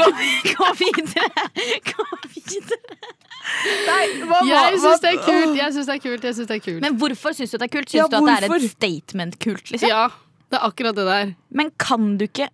Gå, 0.00 0.08
gå 0.50 0.70
videre. 0.80 1.46
Gå 1.90 2.08
Nei, 3.88 4.04
hva, 4.24 4.40
Jeg 4.48 4.78
syns 4.80 5.02
det 5.04 5.10
er 5.12 5.18
kult. 5.24 5.56
Jeg 5.58 5.72
synes 5.74 5.88
det 5.88 5.94
er 5.94 6.02
kult, 6.04 6.24
jeg 6.24 6.36
synes 6.38 6.48
det 6.50 6.56
er 6.56 6.62
kult. 6.64 6.80
Men 6.84 6.96
hvorfor 7.00 7.34
syns 7.36 7.52
du 7.52 7.58
det 7.60 7.66
er 7.68 7.72
kult? 7.76 7.90
Syns 7.92 8.00
Ja, 8.00 8.06
du 8.08 8.16
at 8.16 8.28
det 8.28 8.50
er 8.50 8.56
et 8.56 8.70
statement-kult? 8.72 9.70
Liksom? 9.74 9.90
Ja, 9.90 10.06
det 10.52 10.58
er 10.60 10.66
akkurat 10.68 10.96
det 10.96 11.06
der. 11.08 11.34
Men 11.50 11.72
kan 11.80 12.14
du 12.20 12.24
ikke 12.28 12.48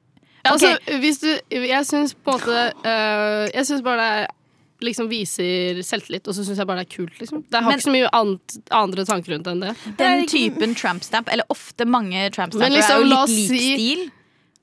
Altså, 0.49 0.71
hvis 1.03 1.19
du 1.21 1.29
Jeg 1.53 1.85
syns 1.85 2.15
på 2.17 2.33
en 2.33 2.39
måte 2.41 2.61
uh, 2.81 3.45
Jeg 3.53 3.67
syns 3.69 3.83
bare 3.85 3.99
det 4.01 4.11
er 4.25 4.37
liksom 4.81 5.11
viser 5.11 5.83
selvtillit, 5.85 6.25
og 6.25 6.33
så 6.33 6.41
syns 6.47 6.57
jeg 6.57 6.65
bare 6.67 6.81
det 6.81 6.87
er 6.89 6.95
kult. 6.95 7.19
Liksom. 7.21 7.43
Det 7.53 7.59
har 7.61 7.69
Men- 7.69 7.77
ikke 7.77 7.85
så 7.85 7.93
mye 7.93 8.09
annet, 8.17 8.55
andre 8.73 9.05
tanker 9.05 9.35
rundt 9.35 9.51
enn 9.51 9.61
det. 9.61 9.75
Den 9.99 10.23
typen 10.27 10.73
trampstamp, 10.75 11.29
eller 11.29 11.45
ofte 11.53 11.85
mange 11.85 12.17
Men 12.17 12.33
trampstamper, 12.33 12.73
liksom, 12.73 12.97
er 12.97 13.03
jo 13.03 13.11
litt 13.11 13.29
lik 13.35 13.51
si- 13.51 13.75
stil. 13.77 14.07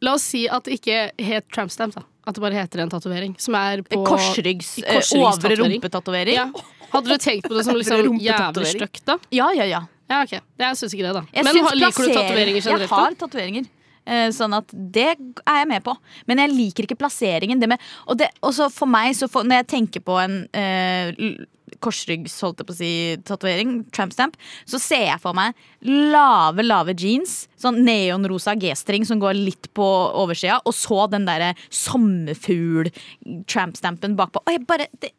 La 0.01 0.15
oss 0.17 0.25
si 0.25 0.47
at 0.49 0.63
det 0.65 0.79
ikke 0.79 1.11
het 1.21 1.45
trampstamp, 1.53 1.93
da. 1.93 2.01
At 2.27 2.35
det 2.35 2.43
bare 2.43 2.57
heter 2.59 2.83
en 2.83 2.89
tatovering. 2.91 3.35
Som 3.39 3.55
er 3.55 3.81
på 3.87 4.01
Korsryggs, 4.03 4.73
korsryggs 4.83 5.13
korsryggstatovering. 5.13 5.77
rumpetatovering. 5.77 6.35
Ja. 6.35 6.49
Hadde 6.91 7.13
du 7.13 7.17
tenkt 7.23 7.47
på 7.47 7.55
det 7.55 7.63
som 7.67 7.77
liksom 7.81 8.19
jævlig 8.19 8.67
stygt, 8.73 9.05
da? 9.07 9.15
Ja, 9.31 9.47
ja, 9.55 9.67
ja. 9.67 9.81
Ja, 10.07 10.21
ok. 10.23 10.37
Jeg 10.59 10.77
syns 10.79 10.93
ikke 10.95 11.07
det, 11.07 11.13
da. 11.17 11.23
Jeg 11.35 11.43
Men 11.47 11.57
syns 11.57 11.73
liker 11.75 12.07
du 12.07 12.13
tatoveringer 12.15 12.61
generelt? 12.61 12.85
Jeg 12.85 12.91
har 12.95 13.17
tatoveringer. 13.23 13.65
Eh, 14.08 14.30
Sånn 14.36 14.56
at 14.56 14.67
det 14.72 15.10
er 15.12 15.62
jeg 15.62 15.70
med 15.70 15.82
på. 15.86 15.93
Men 16.30 16.38
jeg 16.43 16.56
liker 16.56 16.84
ikke 16.88 17.02
plasseringen. 17.04 17.60
Det 17.60 17.70
med, 17.72 17.80
og 18.08 18.13
det, 18.22 18.28
for 18.74 18.88
meg, 18.89 19.08
så 19.17 19.26
for, 19.32 19.41
når 19.48 19.56
jeg 19.62 19.72
tenker 19.76 20.02
på 20.08 20.15
en 20.22 20.36
eh, 20.56 21.12
korsryggs, 21.84 22.36
holdt 22.41 22.60
jeg 22.62 22.67
på 22.67 22.74
å 22.74 22.78
si, 22.78 23.17
tatovering, 23.28 23.70
trampstamp, 23.93 24.34
så 24.70 24.78
ser 24.82 25.06
jeg 25.12 25.20
for 25.24 25.34
meg 25.38 25.50
lave, 25.86 26.62
lave 26.65 26.93
jeans, 26.98 27.34
sånn 27.60 27.84
neonrosa 27.86 28.56
G-string 28.60 29.04
som 29.08 29.20
går 29.22 29.34
litt 29.38 29.65
på 29.78 29.88
oversida, 30.17 30.58
og 30.65 30.74
så 30.76 31.08
den 31.12 31.26
derre 31.28 31.52
sommerfugl-trampstampen 31.84 34.15
bakpå. 34.17 34.38
Og 34.46 34.52
jeg 34.56 34.62
bare 34.70 34.88
det, 35.02 35.12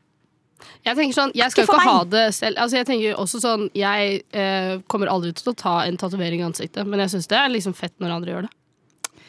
Jeg 0.83 0.95
tenker 0.99 1.15
sånn, 1.15 1.31
jeg 1.39 1.51
skal 1.53 1.65
ikke 1.69 1.87
ha 1.87 2.05
det 2.11 2.29
selv. 2.35 2.59
Altså, 2.59 2.77
jeg 2.81 2.87
tenker 2.89 3.15
også 3.23 3.39
sånn 3.39 3.71
Jeg 3.79 4.27
eh, 4.35 4.83
kommer 4.91 5.07
aldri 5.13 5.31
til 5.39 5.53
å 5.53 5.55
ta 5.55 5.87
en 5.87 5.95
tatovering 6.01 6.41
i 6.43 6.49
ansiktet, 6.49 6.83
men 6.87 6.99
jeg 7.05 7.11
syns 7.15 7.31
det 7.31 7.39
er 7.39 7.55
liksom 7.55 7.75
fett 7.79 7.95
når 8.03 8.11
andre 8.17 8.31
gjør 8.33 8.43
det. 8.49 8.55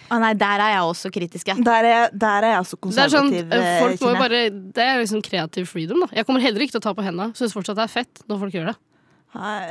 Å 0.09 0.19
nei, 0.19 0.33
der 0.33 0.59
er 0.65 0.73
jeg 0.75 0.81
også 0.89 1.11
kritisk. 1.13 1.45
jeg. 1.51 1.63
Der 1.65 1.85
er, 1.85 2.09
der 2.13 2.43
er 2.43 2.53
jeg 2.55 2.59
også 2.65 2.77
Det 2.81 2.97
er 3.05 3.09
sånn, 3.13 3.29
konservativ. 3.31 3.53
eh, 3.53 3.79
folk 3.83 4.01
må 4.01 4.13
bare 4.19 4.41
Det 4.49 4.83
er 4.85 4.99
liksom 5.03 5.21
kreativ 5.25 5.67
freedom, 5.69 5.99
da. 6.05 6.07
Jeg 6.15 6.25
kommer 6.25 6.41
heller 6.41 6.61
ikke 6.65 6.71
til 6.77 6.81
å 6.81 6.87
ta 6.89 6.93
på 6.97 7.03
henda. 7.05 7.29
Syns 7.37 7.53
fortsatt 7.53 7.75
det 7.77 7.85
er 7.85 7.93
fett 7.93 8.23
når 8.27 8.39
folk 8.39 8.53
gjør 8.53 8.71
det. 8.71 8.77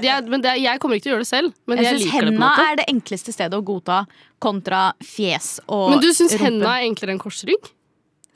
Det 0.02 0.06
er, 0.06 0.22
men 0.30 0.40
det 0.40 0.52
jeg 0.62 0.78
kommer 0.78 0.94
ikke 1.00 1.02
til 1.08 1.10
å 1.10 1.16
gjøre 1.16 1.24
det 1.26 1.32
selv, 1.32 1.54
men 1.66 1.78
jeg, 1.80 1.84
Jeg 1.88 1.94
syns 1.98 2.04
liker 2.04 2.12
det. 2.12 2.18
på 2.18 2.28
en 2.28 2.34
henda 2.36 2.46
måte 2.46 2.66
er 2.70 2.76
det 2.78 2.84
enkleste 2.92 3.32
stedet 3.34 3.58
å 3.58 3.64
godta 3.66 3.96
kontra 4.38 4.82
fjes 5.02 5.48
og 5.66 5.90
Men 5.90 5.98
du 6.04 6.12
syns 6.14 6.36
rumpe. 6.36 6.44
henda 6.46 6.76
er 6.78 6.86
enklere 6.86 7.10
enn 7.16 7.18
korsrygg? 7.18 7.66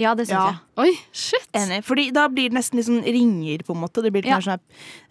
Ja, 0.00 0.14
det 0.16 0.24
syns 0.26 0.32
Ja. 0.32 0.46
jeg. 0.48 0.56
Oi, 0.82 0.92
shit! 1.12 1.48
Enig. 1.54 1.82
Fordi 1.84 2.10
da 2.12 2.26
blir 2.28 2.48
det 2.48 2.54
nesten 2.56 2.76
litt 2.78 2.86
sånn 2.86 3.02
ringer, 3.04 3.58
på 3.62 3.72
en 3.74 3.80
måte. 3.82 4.02
Det 4.02 4.10
blir 4.10 4.24
Ja. 4.26 4.38
sånn, 4.40 4.58
uh, 4.58 4.60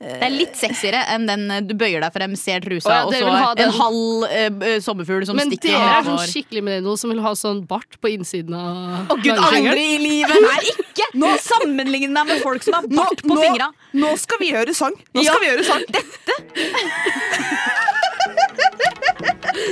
Det 0.02 0.24
er 0.26 0.30
litt 0.32 0.56
sexiere 0.58 1.06
enn 1.08 1.28
den 1.28 1.52
eh, 1.52 1.62
du 1.62 1.74
bøyer 1.76 2.02
deg 2.02 2.12
frem, 2.12 2.36
ser 2.36 2.60
trusa, 2.62 2.90
oh, 2.90 2.92
ja, 2.92 3.04
og 3.06 3.14
så 3.14 3.30
ha 3.30 3.54
den- 3.56 3.70
en 3.70 3.76
halv 3.78 4.24
uh, 4.26 4.80
sommerfugl 4.82 5.24
som 5.26 5.36
Men 5.38 5.50
stikker 5.52 5.70
dere 5.70 6.00
er 6.00 6.04
sånn 6.04 6.16
med 6.18 6.30
skikkelig 6.30 6.64
millennial 6.64 6.98
som 6.98 7.10
vil 7.12 7.22
ha 7.22 7.32
sånn 7.34 7.66
bart 7.68 7.98
på 8.02 8.08
innsiden 8.12 8.54
av 8.58 9.08
Å 9.08 9.16
gud, 9.22 9.38
aldri 9.38 9.96
i 9.96 9.98
livet! 10.00 10.42
Nei, 10.42 10.60
ikke! 10.74 11.06
Nå 11.14 11.38
sammenligner 11.38 12.14
deg 12.16 12.26
med 12.28 12.42
folk 12.42 12.64
som 12.64 12.74
har 12.74 12.82
bart 12.88 13.22
på 13.22 13.36
fingra. 13.38 13.72
nå 13.94 14.16
skal 14.18 14.38
vi 14.40 14.52
gjøre 14.52 14.74
sang! 14.74 14.94
Nå 15.14 15.22
Ja. 15.24 15.32
skal 15.32 15.42
vi 15.42 15.48
gjøre 15.48 15.64
sang! 15.64 15.84
Skumma 15.92 16.02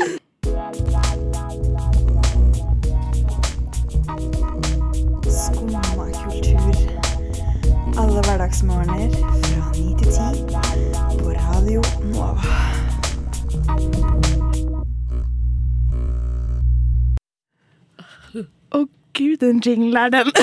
hverdagsmorgener 8.64 9.10
fra 9.44 9.72
9 9.76 9.98
til 9.98 10.08
10 10.12 11.20
på 11.24 11.30
Radio 11.38 11.82
Nova. 12.12 12.50
Å 18.76 18.82
gud, 19.18 19.38
den 19.42 19.62
jinglen 19.66 19.98
er 20.00 20.14
den. 20.20 20.34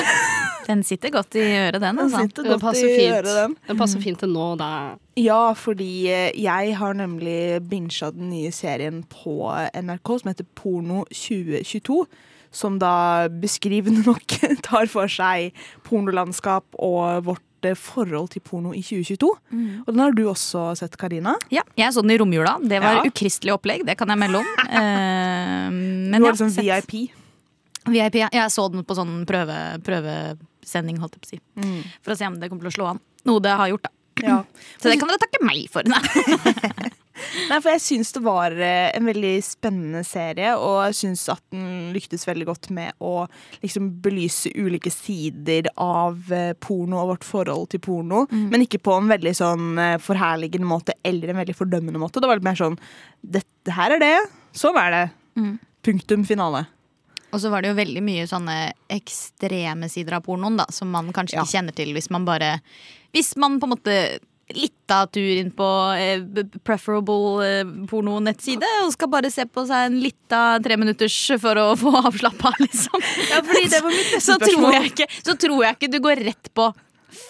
Den 0.67 0.81
sitter 0.83 1.13
godt 1.15 1.31
i 1.39 1.45
øret, 1.47 1.77
den. 1.79 1.95
Den 1.95 1.99
Altså. 2.03 2.25
sitter 2.25 2.43
Den 2.43 2.51
godt 2.51 2.61
passer 2.65 2.89
i 2.89 2.95
fint. 2.97 3.13
øret, 3.15 3.35
den. 3.37 3.53
Den 3.69 3.77
passer 3.79 4.01
fint 4.03 4.19
til 4.19 4.33
nå, 4.33 4.47
da. 4.59 4.71
Ja, 5.15 5.53
fordi 5.55 6.09
eh, 6.11 6.33
jeg 6.43 6.73
har 6.75 6.97
nemlig 6.99 7.61
bincha 7.69 8.09
den 8.11 8.27
nye 8.33 8.51
serien 8.51 8.97
på 9.07 9.47
NRK 9.71 10.11
som 10.19 10.27
heter 10.33 10.49
Porno 10.59 11.05
2022. 11.07 12.01
Som 12.51 12.81
da 12.83 13.29
beskrivende 13.31 14.03
nok 14.09 14.27
tar 14.67 14.91
for 14.91 15.07
seg 15.07 15.55
pornolandskap 15.87 16.67
og 16.75 17.23
vårt 17.29 17.45
eh, 17.65 17.73
forhold 17.75 18.29
til 18.33 18.41
porno 18.41 18.73
i 18.73 18.81
2022. 18.81 19.29
Og 19.85 19.87
den 19.93 19.99
har 20.03 20.11
du 20.13 20.23
også 20.29 20.75
sett, 20.77 20.97
Karina. 20.97 21.33
Ja, 21.49 21.61
jeg 21.77 21.93
så 21.93 22.01
den 22.01 22.11
i 22.11 22.17
romjula. 22.21 22.57
Det 22.61 22.81
var 22.83 22.99
Ja. 22.99 23.03
ukristelig 23.09 23.53
opplegg, 23.55 23.85
det 23.85 23.97
kan 23.97 24.07
jeg 24.09 24.17
melde 24.19 24.37
om. 24.43 24.45
uh, 24.67 25.69
men 26.11 26.11
Du 26.21 26.23
var 26.27 26.33
liksom 26.37 26.53
ja, 26.63 26.79
VIP. 26.81 27.11
VIP. 27.87 28.15
ja. 28.21 28.29
Jeg 28.31 28.51
så 28.51 28.67
den 28.71 28.83
på 28.83 28.95
sånn 28.95 29.25
prøve, 29.25 29.57
prøvesending, 29.83 30.97
holdt 30.99 31.15
jeg 31.17 31.21
på 31.21 31.27
å 31.27 31.33
si. 31.35 31.39
Mm. 31.63 31.83
For 32.03 32.11
å 32.13 32.17
se 32.17 32.27
om 32.27 32.39
det 32.39 32.49
kommer 32.49 32.67
til 32.67 32.73
å 32.73 32.77
slå 32.77 32.89
an. 32.93 32.99
Noe 33.25 33.39
det 33.43 33.55
har 33.57 33.67
gjort, 33.73 33.83
da. 33.87 33.93
Ja. 34.23 34.43
Så 34.81 34.89
det 34.89 34.99
kan 34.99 35.07
dere 35.09 35.19
takke 35.21 35.43
meg 35.45 35.67
for. 35.69 35.83
Nei. 37.49 37.57
For 37.63 37.71
jeg 37.73 37.83
syns 37.83 38.11
det 38.15 38.21
var 38.25 38.53
eh, 38.53 38.91
en 38.97 39.07
veldig 39.09 39.33
spennende 39.45 40.03
serie, 40.07 40.53
og 40.57 40.79
jeg 40.87 40.97
syns 41.01 41.23
at 41.33 41.41
den 41.53 41.91
lyktes 41.95 42.27
veldig 42.27 42.47
godt 42.49 42.69
med 42.75 42.93
å 43.03 43.25
liksom 43.63 43.89
belyse 44.05 44.51
ulike 44.55 44.91
sider 44.93 45.69
av 45.81 46.31
eh, 46.35 46.53
porno 46.63 47.01
og 47.03 47.13
vårt 47.15 47.27
forhold 47.27 47.69
til 47.73 47.83
porno, 47.83 48.25
Mm. 48.27 48.47
men 48.51 48.63
ikke 48.65 48.79
på 48.83 48.93
en 48.97 49.07
veldig 49.09 49.31
sånn 49.37 49.77
eh, 49.79 49.97
forherligende 50.03 50.67
måte 50.67 50.93
eller 51.05 51.29
en 51.31 51.37
veldig 51.41 51.55
fordømmende 51.55 51.99
måte. 52.01 52.19
Det 52.21 52.27
var 52.29 52.39
litt 52.39 52.47
mer 52.47 52.57
sånn 52.59 52.77
Dette 53.23 53.71
her 53.75 53.95
er 53.95 53.99
det. 54.03 54.15
Sånn 54.57 54.77
er 54.79 54.91
det. 54.93 55.03
Mm. 55.39 55.53
Punktum 55.85 56.25
finale. 56.27 56.65
Og 57.35 57.41
så 57.43 57.49
var 57.51 57.61
det 57.61 57.69
jo 57.73 57.77
veldig 57.79 58.01
mye 58.05 58.25
sånne 58.29 58.55
ekstreme 58.93 59.89
sider 59.91 60.15
av 60.17 60.23
pornoen 60.25 60.57
da, 60.59 60.65
som 60.71 60.89
man 60.93 61.09
kanskje 61.15 61.37
ikke 61.37 61.51
kjenner 61.57 61.75
til 61.75 61.91
hvis 61.95 62.09
man 62.13 62.25
bare 62.27 62.57
Hvis 63.15 63.33
man 63.39 63.59
på 63.59 63.67
en 63.67 63.73
måte 63.75 63.95
litt 64.55 64.91
av 64.91 65.09
tur 65.11 65.27
inn 65.27 65.49
på 65.51 65.67
eh, 65.99 66.23
preferable 66.63 67.43
eh, 67.43 67.71
pornonettside 67.89 68.69
og 68.85 68.93
skal 68.93 69.09
bare 69.11 69.31
se 69.33 69.43
på 69.43 69.65
seg 69.67 69.89
en 69.89 69.97
lita 69.99 70.41
treminutters 70.63 71.17
for 71.41 71.59
å 71.59 71.67
få 71.79 71.91
avslappa, 72.07 72.53
liksom. 72.63 73.03
Ja, 73.31 73.41
så, 74.27 74.37
tror 74.39 74.71
jeg 74.77 74.93
ikke, 74.93 75.09
så 75.19 75.35
tror 75.35 75.65
jeg 75.65 75.77
ikke 75.77 75.91
du 75.91 75.99
går 76.03 76.23
rett 76.29 76.51
på 76.55 76.71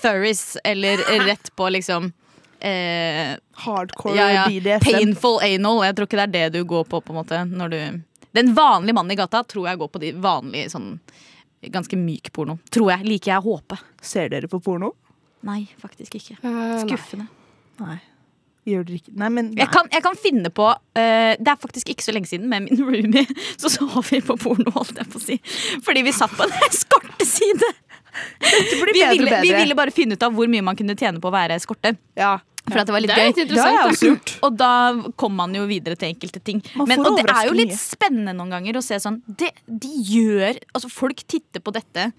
furries 0.02 0.58
eller 0.68 1.02
rett 1.26 1.50
på 1.56 1.70
liksom 1.74 2.12
eh, 2.60 3.34
Hardcore 3.64 4.18
ja, 4.18 4.30
ja, 4.34 4.46
BDSM. 4.50 4.86
Painful 4.86 5.40
anal. 5.42 5.84
Jeg 5.88 5.98
tror 5.98 6.10
ikke 6.10 6.20
det 6.20 6.28
er 6.28 6.36
det 6.36 6.60
du 6.60 6.68
går 6.70 6.86
på. 6.90 7.02
på 7.02 7.14
en 7.14 7.22
måte 7.22 7.42
når 7.50 7.74
du 7.74 7.80
Den 8.38 8.54
vanlige 8.54 8.94
mannen 8.94 9.16
i 9.16 9.18
gata 9.18 9.44
tror 9.44 9.70
jeg 9.70 9.82
går 9.82 9.90
på 9.94 10.02
de 10.04 10.14
vanlige 10.22 10.70
sånn 10.74 10.98
ganske 11.74 11.98
myk 11.98 12.30
porno. 12.34 12.60
Tror 12.70 12.92
jeg. 12.94 13.08
Liker 13.08 13.34
jeg 13.34 13.42
å 13.42 13.56
håpe. 13.56 13.80
Ser 14.02 14.30
dere 14.30 14.50
på 14.52 14.62
porno? 14.62 14.94
Nei, 15.48 15.64
faktisk 15.82 16.20
ikke. 16.20 16.38
Skuffende. 16.84 17.28
Nei. 17.82 17.98
Gjør 18.68 18.84
dere 18.88 19.00
ikke 19.00 19.14
Nei, 19.16 19.30
men 19.32 19.52
Jeg 19.56 19.70
kan, 19.72 19.88
jeg 19.94 20.04
kan 20.04 20.18
finne 20.20 20.50
på 20.52 20.66
uh, 20.68 21.34
Det 21.40 21.52
er 21.54 21.60
faktisk 21.62 21.94
ikke 21.94 22.04
så 22.04 22.12
lenge 22.16 22.28
siden 22.28 22.50
med 22.52 22.66
min 22.66 22.82
roomie 22.82 23.24
så 23.62 23.72
så 23.72 23.88
vi 24.10 24.20
på 24.26 24.36
porno, 24.42 24.74
holdt 24.76 25.00
jeg 25.00 25.08
på 25.14 25.22
å 25.22 25.24
si. 25.24 25.38
Fordi 25.86 26.04
vi 26.04 26.14
satt 26.16 26.36
på 26.36 26.44
en 26.44 26.58
eskorteside. 26.68 27.72
blir 28.82 28.98
Vi 28.98 29.30
vi 29.46 29.56
ville 29.56 29.78
bare 29.78 29.94
finne 29.96 30.18
ut 30.18 30.28
av 30.28 30.36
hvor 30.36 30.52
mye 30.52 30.66
man 30.66 30.76
kunne 30.80 30.98
tjene 31.00 31.22
på 31.24 31.32
å 31.32 31.36
være 31.38 31.60
eskorte. 31.62 31.96
Ja. 32.18 32.38
For 32.68 32.82
at 32.82 32.90
det 32.90 32.96
var 32.96 33.04
litt 33.04 33.14
Det 33.14 33.16
er 33.16 33.24
gøy. 33.24 33.32
litt 33.32 33.42
interessant, 33.46 34.02
gjort. 34.04 34.32
Og 34.44 34.56
da 34.60 34.72
kom 35.16 35.38
man 35.40 35.54
jo 35.56 35.64
videre 35.70 35.96
til 36.00 36.12
enkelte 36.12 36.42
ting. 36.44 36.60
Men, 36.82 37.06
og 37.08 37.22
det 37.22 37.28
er 37.32 37.48
jo 37.48 37.56
litt 37.56 37.76
spennende 37.80 38.36
noen 38.36 38.58
ganger 38.58 38.82
å 38.82 38.84
se 38.84 39.00
sånn 39.00 39.22
det, 39.28 39.54
De 39.68 39.92
gjør 40.12 40.60
Altså, 40.74 40.92
folk 40.92 41.24
titter 41.24 41.64
på 41.64 41.72
dette 41.76 42.10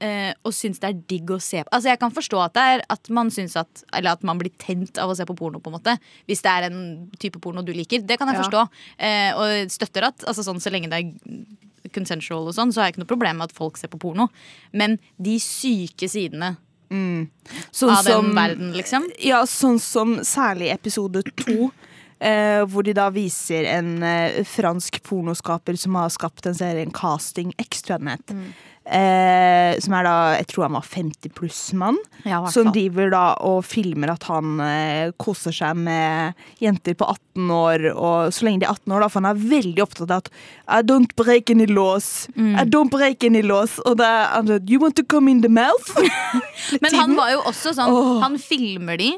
eh, 0.00 0.34
og 0.44 0.52
syns 0.52 0.78
det 0.80 0.88
er 0.90 1.02
digg 1.08 1.30
å 1.30 1.40
se 1.40 1.62
på. 1.64 1.68
Altså, 1.72 1.88
jeg 1.88 1.98
kan 2.00 2.10
forstå 2.12 2.40
at 2.44 2.54
det 2.54 2.62
er 2.62 2.82
at 2.90 3.08
man 3.10 3.30
synes 3.30 3.56
at 3.56 3.84
Eller 3.92 4.10
at 4.12 4.22
man 4.22 4.38
blir 4.38 4.50
tent 4.58 4.98
av 4.98 5.10
å 5.10 5.16
se 5.16 5.24
på 5.24 5.36
porno, 5.36 5.58
på 5.60 5.70
en 5.72 5.78
måte. 5.78 5.98
Hvis 6.28 6.42
det 6.42 6.50
er 6.52 6.68
en 6.70 7.10
type 7.18 7.38
porno 7.40 7.62
du 7.64 7.72
liker. 7.72 8.02
Det 8.06 8.18
kan 8.18 8.28
jeg 8.28 8.36
Ja. 8.36 8.42
forstå. 8.42 8.68
Eh, 8.98 9.32
og 9.36 9.70
støtter 9.70 10.04
at 10.08 10.18
altså, 10.26 10.42
sånn, 10.44 10.60
så 10.60 10.70
lenge 10.70 10.90
det 10.90 11.00
er 11.04 11.90
consensual 11.94 12.48
og 12.48 12.54
sånn, 12.54 12.72
så 12.72 12.80
har 12.80 12.86
jeg 12.90 12.96
ikke 12.96 13.04
noe 13.04 13.14
problem 13.14 13.36
med 13.38 13.44
at 13.50 13.56
folk 13.56 13.76
ser 13.78 13.88
på 13.88 13.98
porno. 13.98 14.28
Men 14.72 14.98
de 15.22 15.38
syke 15.38 16.08
sidene 16.10 16.56
Sånn 16.90 17.90
av 17.90 18.04
den 18.04 18.12
som- 18.12 18.34
verden, 18.34 18.72
liksom. 18.74 19.02
Ja, 19.18 19.42
sånn 19.42 19.80
som 19.80 20.16
særlig 20.18 20.72
episode 20.72 21.22
to. 21.36 21.72
Eh, 22.18 22.62
hvor 22.72 22.86
de 22.86 22.94
da 22.96 23.10
viser 23.12 23.66
en 23.68 23.98
eh, 24.06 24.40
fransk 24.48 25.02
pornoskaper 25.04 25.76
som 25.76 25.98
har 26.00 26.08
skapt 26.14 26.48
en 26.48 26.56
serie, 26.56 26.86
en 26.86 26.94
Casting 26.94 27.52
X, 27.60 27.82
tror 27.84 27.98
jeg 27.98 28.04
den 28.06 28.14
het. 28.14 28.32
Mm. 28.32 28.48
Eh, 28.86 29.72
som 29.82 29.96
er 29.98 30.06
da, 30.06 30.14
jeg 30.38 30.46
tror 30.52 30.64
han 30.68 30.76
var 30.76 30.86
50 30.86 31.32
pluss-mann. 31.34 31.98
Ja, 32.22 32.38
som 32.54 32.70
driver 32.74 33.10
da 33.10 33.24
og 33.44 33.64
filmer 33.66 34.12
at 34.14 34.28
han 34.30 34.60
eh, 34.62 35.10
koser 35.18 35.54
seg 35.54 35.80
med 35.80 36.38
jenter 36.62 36.94
på 36.94 37.08
18 37.10 37.50
år. 37.56 37.88
Og 37.92 38.32
så 38.34 38.46
lenge 38.46 38.62
de 38.62 38.68
er 38.68 38.76
18 38.76 38.94
år, 38.94 39.02
da, 39.02 39.10
for 39.10 39.20
han 39.20 39.30
er 39.32 39.44
veldig 39.56 39.84
opptatt 39.84 40.14
av 40.14 40.22
at 40.22 40.30
I 40.78 40.80
don't 40.86 41.12
break 41.18 41.50
any 41.50 41.66
laws. 41.66 42.30
Mm. 42.38 42.54
I 42.54 42.64
don't 42.64 42.94
break 42.94 43.26
any 43.26 43.42
laws. 43.42 43.80
Og 43.84 43.98
det 43.98 44.06
er 44.06 44.30
han 44.36 44.52
sånn, 44.52 44.70
You 44.70 44.80
want 44.82 44.96
to 45.00 45.04
come 45.04 45.28
in 45.34 45.42
the 45.42 45.50
mouth? 45.50 45.92
Men 46.82 46.94
han 46.94 47.18
var 47.18 47.34
jo 47.34 47.42
også 47.50 47.74
sånn 47.76 47.92
oh. 47.92 48.16
Han 48.22 48.38
filmer 48.40 48.96
de 49.00 49.16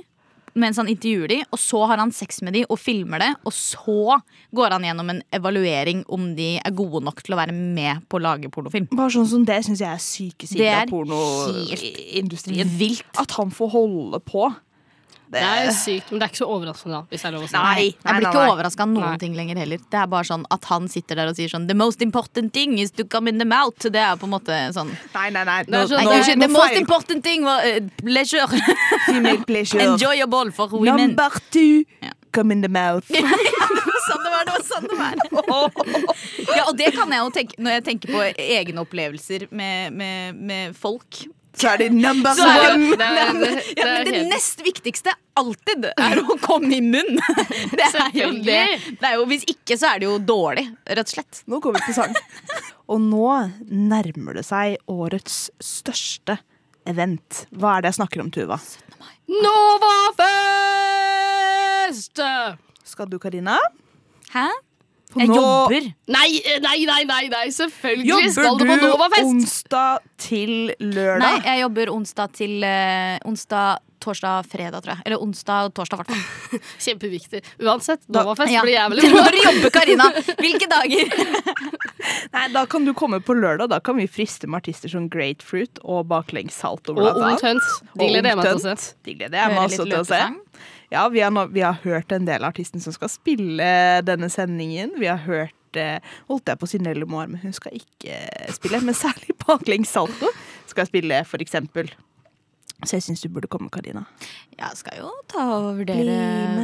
mens 0.60 0.78
han 0.80 0.90
intervjuer 0.90 1.32
de, 1.32 1.38
og 1.48 1.60
så 1.62 1.82
har 1.90 2.00
han 2.02 2.12
sex 2.14 2.42
med 2.46 2.56
de 2.58 2.64
og 2.68 2.78
filmer 2.80 3.22
det. 3.22 3.30
Og 3.48 3.54
så 3.54 4.18
går 4.54 4.76
han 4.76 4.86
gjennom 4.88 5.12
en 5.14 5.22
evaluering 5.34 6.04
om 6.14 6.30
de 6.38 6.54
er 6.58 6.76
gode 6.76 7.02
nok 7.06 7.22
til 7.24 7.36
å 7.36 7.40
være 7.40 7.54
med 7.56 8.04
på 8.08 8.18
å 8.18 8.24
lage 8.24 8.50
pornofilm. 8.52 8.90
Bare 8.92 9.14
sånn 9.14 9.28
som 9.30 9.44
det 9.48 9.60
syns 9.66 9.82
jeg 9.84 9.90
er 9.90 10.02
syke 10.02 10.48
sider 10.48 10.70
er 10.70 10.80
av 10.84 10.92
pornoindustrien. 10.92 12.74
Vilt. 12.78 13.06
At 13.20 13.36
han 13.38 13.52
får 13.54 13.72
holde 13.76 14.22
på. 14.26 14.48
Det 15.32 15.40
er 15.44 15.70
sykt, 15.76 16.10
men 16.10 16.20
det 16.20 16.24
er 16.26 16.30
ikke 16.32 16.40
så 16.40 16.46
overraskende, 16.48 16.94
da, 16.96 17.00
hvis 17.12 17.22
det 17.24 17.28
er 17.28 17.34
lov 17.36 17.42
å 17.44 17.48
si. 17.50 17.56
Nei. 17.58 17.82
Jeg 17.92 18.14
blir 18.18 18.28
ikke 18.30 18.42
nei. 18.44 18.52
overraska 18.54 18.82
av 18.86 18.88
noen 18.94 19.04
Nei. 19.10 19.18
ting 19.20 19.34
lenger 19.36 19.56
heller. 19.60 19.78
Det 19.92 19.98
er 20.00 20.06
bare 20.14 20.24
sånn 20.24 20.44
at 20.54 20.64
han 20.70 20.88
sitter 20.88 21.20
der 21.20 21.28
og 21.32 21.36
sier 21.36 21.48
sånn 21.52 21.66
The 21.68 21.74
most 21.76 22.00
important 22.02 22.52
thing 22.56 22.78
is 22.78 22.90
to 22.92 23.04
come 23.04 23.28
in 23.28 23.38
the 23.38 23.44
mouth. 23.48 23.76
Det 23.84 24.00
er 24.00 24.16
på 24.16 24.24
en 24.24 24.32
måte 24.32 24.56
sånn 24.72 24.88
Nei, 25.14 25.28
nei, 25.30 25.44
nei. 25.44 25.58
No, 25.68 25.82
er 25.82 25.86
sånn- 25.92 26.04
Nei, 26.04 26.20
nå 26.22 26.40
The 26.46 26.48
most 26.48 26.68
feil. 26.72 26.80
important 26.80 27.22
thing 27.24 27.44
was 27.44 27.64
uh, 27.64 27.80
pleasure. 28.00 28.46
Pleasure. 29.46 29.80
Enjoyable 29.82 30.50
for 30.52 30.68
women. 30.68 30.96
Number 31.14 31.30
two, 31.50 31.84
Ja. 32.02 32.12
come 32.32 32.52
in 32.52 32.60
the 32.62 32.68
mouth. 32.68 33.04
sånn 34.08 34.22
det 34.24 34.30
var, 34.32 34.44
det 34.48 34.52
var 34.54 34.62
sånn 34.64 34.86
det 34.88 34.96
var. 34.96 35.14
ja, 36.56 36.62
og 36.68 36.76
det 36.78 36.92
kan 36.96 37.10
jeg 37.12 37.20
jo 37.20 37.30
tenke 37.34 37.58
når 37.60 37.74
jeg 37.78 37.84
tenker 37.88 38.12
på 38.14 38.22
egne 38.40 38.80
opplevelser 38.84 39.48
med, 39.50 39.92
med, 39.92 40.34
med 40.48 40.76
folk. 40.76 41.26
Så 41.58 41.66
er 41.72 41.76
det 41.82 41.88
number 41.94 42.34
Så 42.38 42.44
er 42.46 42.72
one. 42.74 42.96
Det 43.00 43.06
er, 43.08 43.32
det, 43.34 43.50
Ja, 43.76 43.84
men 43.84 44.04
det 44.06 44.14
helt- 44.14 44.28
nest 44.32 44.60
viktigste 44.62 45.10
alltid 45.38 45.84
er 45.90 46.20
å 46.22 46.36
komme 46.42 46.70
i 46.76 46.80
munn. 46.82 47.18
Det 47.78 47.88
er 47.94 48.10
jo 48.14 48.30
det. 48.46 48.60
Det 49.00 49.06
er 49.08 49.14
jo, 49.18 49.24
hvis 49.30 49.44
ikke 49.50 49.76
så 49.78 49.86
er 49.94 49.98
det 50.02 50.06
jo 50.08 50.16
dårlig, 50.22 50.64
rett 50.86 51.02
og 51.06 51.14
slett. 51.16 51.42
Nå 51.50 51.60
kommer 51.64 51.78
vi 51.82 51.86
på 51.92 51.96
sang. 51.98 52.14
Og 52.92 52.98
nå 53.04 53.26
nærmer 53.68 54.32
det 54.38 54.44
seg 54.48 54.76
årets 54.90 55.50
største 55.62 56.38
event. 56.88 57.44
Hva 57.52 57.76
er 57.76 57.80
det 57.84 57.90
jeg 57.92 57.98
snakker 58.00 58.22
om, 58.24 58.30
Tuva? 58.32 58.56
Novafest! 60.88 62.18
Skal 62.88 63.06
du, 63.12 63.18
Karina? 63.20 63.58
Hæ? 64.32 64.46
For 65.08 65.22
Jeg 65.24 65.30
nå 65.30 65.36
jobber. 65.40 65.84
Nei, 66.12 66.28
nei, 66.60 66.78
nei, 66.84 67.02
nei, 67.08 67.22
nei. 67.32 67.44
selvfølgelig 67.56 68.08
Jobber 68.10 68.32
skal 68.34 68.58
du 68.60 68.64
på 68.68 68.76
du 68.76 69.20
onsdag 69.24 70.02
til 70.20 70.50
lørdag? 70.84 71.22
Nei, 71.22 71.36
jeg 71.46 71.62
jobber 71.62 71.92
onsdag 71.94 72.34
til 72.36 72.66
uh, 72.66 73.14
onsdag, 73.30 73.80
torsdag, 74.04 74.44
fredag, 74.52 74.82
tror 74.84 74.92
jeg. 74.92 75.06
Eller 75.08 75.24
onsdag 75.24 75.70
og 75.70 75.74
torsdag, 75.78 76.02
hvert 76.02 76.12
fall. 76.12 76.60
Kjempeviktig. 76.84 77.40
Uansett, 77.64 78.04
Novafest 78.12 78.52
Ja. 78.52 78.60
blir 78.66 78.76
jævlig 78.76 79.08
Når 79.16 79.38
jobber 79.40 79.74
Karina? 79.78 80.10
Hvilke 80.44 80.68
dager? 80.74 81.14
Nei, 82.36 82.46
Da 82.52 82.66
kan 82.68 82.84
du 82.84 82.92
komme 82.92 83.22
på 83.24 83.32
lørdag. 83.38 83.72
Da 83.72 83.80
kan 83.80 83.96
vi 83.96 84.04
friste 84.12 84.44
med 84.46 84.60
artister 84.60 84.92
som 84.92 85.08
Grapefruit 85.08 85.80
og 85.88 86.04
Baklengssalto. 86.12 86.92
Og 86.92 87.00
blant 87.00 87.16
Ungt 87.16 87.48
annet. 87.48 87.48
Hønt. 87.48 87.94
De 87.96 88.10
gleder 88.12 88.34
jeg 88.34 88.42
meg 88.42 88.50
til 88.52 88.60
å 88.60 88.66
se. 88.68 88.92
De 89.08 89.16
gleder 89.22 89.40
jeg 89.40 89.56
meg 89.56 89.64
også 89.70 89.88
til 89.88 90.02
å 90.02 90.04
se. 90.12 90.20
Ja, 90.90 91.08
vi 91.12 91.20
har, 91.20 91.46
vi 91.52 91.60
har 91.60 91.76
hørt 91.84 92.12
en 92.12 92.24
del 92.24 92.44
av 92.44 92.54
artisten 92.54 92.80
som 92.80 92.94
skal 92.96 93.10
spille 93.12 93.68
denne 94.08 94.30
sendingen. 94.32 94.94
Vi 94.96 95.08
har 95.10 95.20
hørt 95.26 95.76
eh, 95.76 95.98
Holdt 96.30 96.48
jeg 96.48 96.60
på 96.60 96.64
å 96.64 96.70
si 96.70 96.80
Nelly 96.80 97.04
Moir, 97.08 97.28
men 97.28 97.42
hun 97.42 97.52
skal 97.56 97.76
ikke 97.76 98.14
eh, 98.24 98.52
spille. 98.56 98.80
Men 98.84 98.96
særlig 98.96 99.36
Baklengssalto 99.44 100.32
skal 100.70 100.88
spille, 100.88 101.20
for 101.28 101.44
eksempel. 101.44 101.92
Så 102.86 102.96
jeg 102.96 103.04
syns 103.08 103.20
du 103.24 103.28
burde 103.34 103.50
komme, 103.50 103.68
Karina. 103.74 104.04
Jeg 104.54 104.80
skal 104.80 105.00
jo 105.00 105.12
ta 105.28 105.44
og 105.58 105.80
vurdere, 105.80 106.18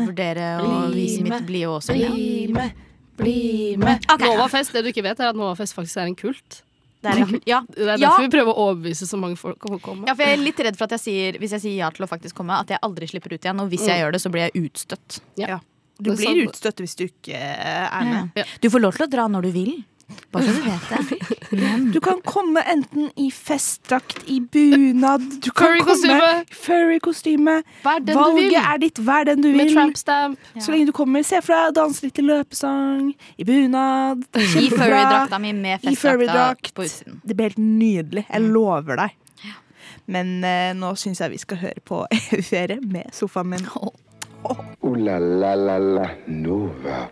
vurdere 0.07 0.51
og 0.63 0.93
Bli 0.93 1.03
vise 1.03 1.25
mitt 1.27 1.45
blide 1.49 1.73
også. 1.75 1.97
Ja. 1.99 2.13
Bli 2.15 2.53
med, 2.55 2.85
bli 3.19 3.39
med. 3.83 4.07
Ok. 4.09 4.23
Novafest, 4.23 4.73
det 4.73 4.87
du 4.87 4.93
ikke 4.95 5.05
vet, 5.05 5.21
er 5.21 5.35
at 5.35 5.39
Novafest 5.39 5.77
faktisk 5.77 6.01
er 6.01 6.13
en 6.13 6.17
kult. 6.19 6.63
Det 7.05 7.13
er, 7.13 7.35
ja. 7.53 7.61
Det 7.69 7.85
er 7.85 7.93
Ja. 7.95 8.09
derfor 8.09 8.25
vi 8.27 8.33
prøver 8.33 8.51
å 8.55 8.67
overbevise 8.69 9.07
så 9.11 9.21
mange 9.21 9.37
folk 9.41 9.65
om 9.69 9.77
å 9.77 9.81
komme. 9.85 10.09
ja, 10.09 10.15
for 10.17 10.25
jeg 10.25 10.39
er 10.39 10.43
litt 10.43 10.65
redd 10.67 10.79
for 10.81 10.89
at 10.89 10.97
jeg 10.97 11.05
sier, 11.05 11.39
hvis 11.43 11.55
jeg 11.59 11.65
sier 11.69 11.77
ja 11.85 11.91
til 11.95 12.07
å 12.07 12.11
faktisk 12.11 12.35
komme, 12.41 12.57
at 12.65 12.73
jeg 12.75 12.81
aldri 12.83 13.07
slipper 13.11 13.37
ut 13.37 13.41
igjen. 13.45 13.61
Og 13.63 13.71
hvis 13.73 13.87
jeg 13.87 14.01
gjør 14.03 14.17
det, 14.17 14.23
så 14.25 14.33
blir 14.35 14.49
jeg 14.49 14.65
utstøtt. 14.69 15.21
Ja. 15.41 15.61
Du 16.03 16.11
blir 16.17 16.41
utstøtt 16.49 16.81
hvis 16.83 16.97
du 16.99 17.05
ikke 17.07 17.39
er 17.39 18.05
med. 18.09 18.31
Ja. 18.41 18.45
Du 18.61 18.67
får 18.73 18.83
lov 18.83 18.97
til 18.99 19.07
å 19.07 19.11
dra 19.13 19.29
når 19.31 19.47
du 19.47 19.51
vil. 19.55 19.75
Bare 20.35 20.45
så 20.45 20.53
du 20.53 20.61
vet 20.67 20.89
det. 20.91 20.99
Men 21.61 21.85
Du 21.95 22.01
kan 22.03 22.19
komme 22.27 22.61
enten 22.73 23.11
i 23.21 23.29
festdrakt, 23.31 24.25
i 24.27 24.41
bunad 24.41 25.23
Du 25.45 25.51
kan. 25.51 25.79
Vær 25.79 25.85
den 28.01 28.07
du 28.07 28.13
vil. 28.13 28.15
Valget 28.15 28.59
er 28.63 28.77
ditt, 28.83 28.99
vær 29.07 29.25
den 29.29 29.43
du 29.43 29.49
Med 29.53 29.65
vil. 29.67 29.75
tramp 29.75 29.97
stamp. 29.97 30.39
Så 30.61 30.73
lenge 30.75 30.87
du 30.87 30.93
kommer, 30.97 31.23
se 31.23 31.41
for 31.45 31.53
deg 31.55 31.71
å 31.73 31.75
danse 31.81 32.03
litt 32.07 32.19
i 32.19 32.23
løpesang, 32.27 33.13
i 33.39 33.45
bunad. 33.45 34.25
I 34.35 34.71
furrydrakta 34.71 35.39
mi 35.41 35.53
med 35.53 35.81
festdrakta 35.85 36.55
på 36.75 36.83
utsiden. 36.89 37.21
Det 37.25 37.37
blir 37.37 37.45
helt 37.53 37.59
nydelig. 37.63 38.27
Jeg 38.31 38.41
lover 38.51 38.97
deg. 39.05 39.11
Men 40.07 40.43
eh, 40.45 40.73
nå 40.77 40.91
syns 41.01 41.21
jeg 41.23 41.31
vi 41.33 41.39
skal 41.41 41.57
høre 41.63 41.81
på 41.85 42.03
EU-ferie 42.19 42.81
med 42.83 43.09
sofaen 43.17 43.49
min. 43.55 43.65
Ooh 43.81 44.97
la 45.01 45.17
la 45.19 45.55
la 45.57 45.79
la 45.79 46.09
Nova. 46.29 47.07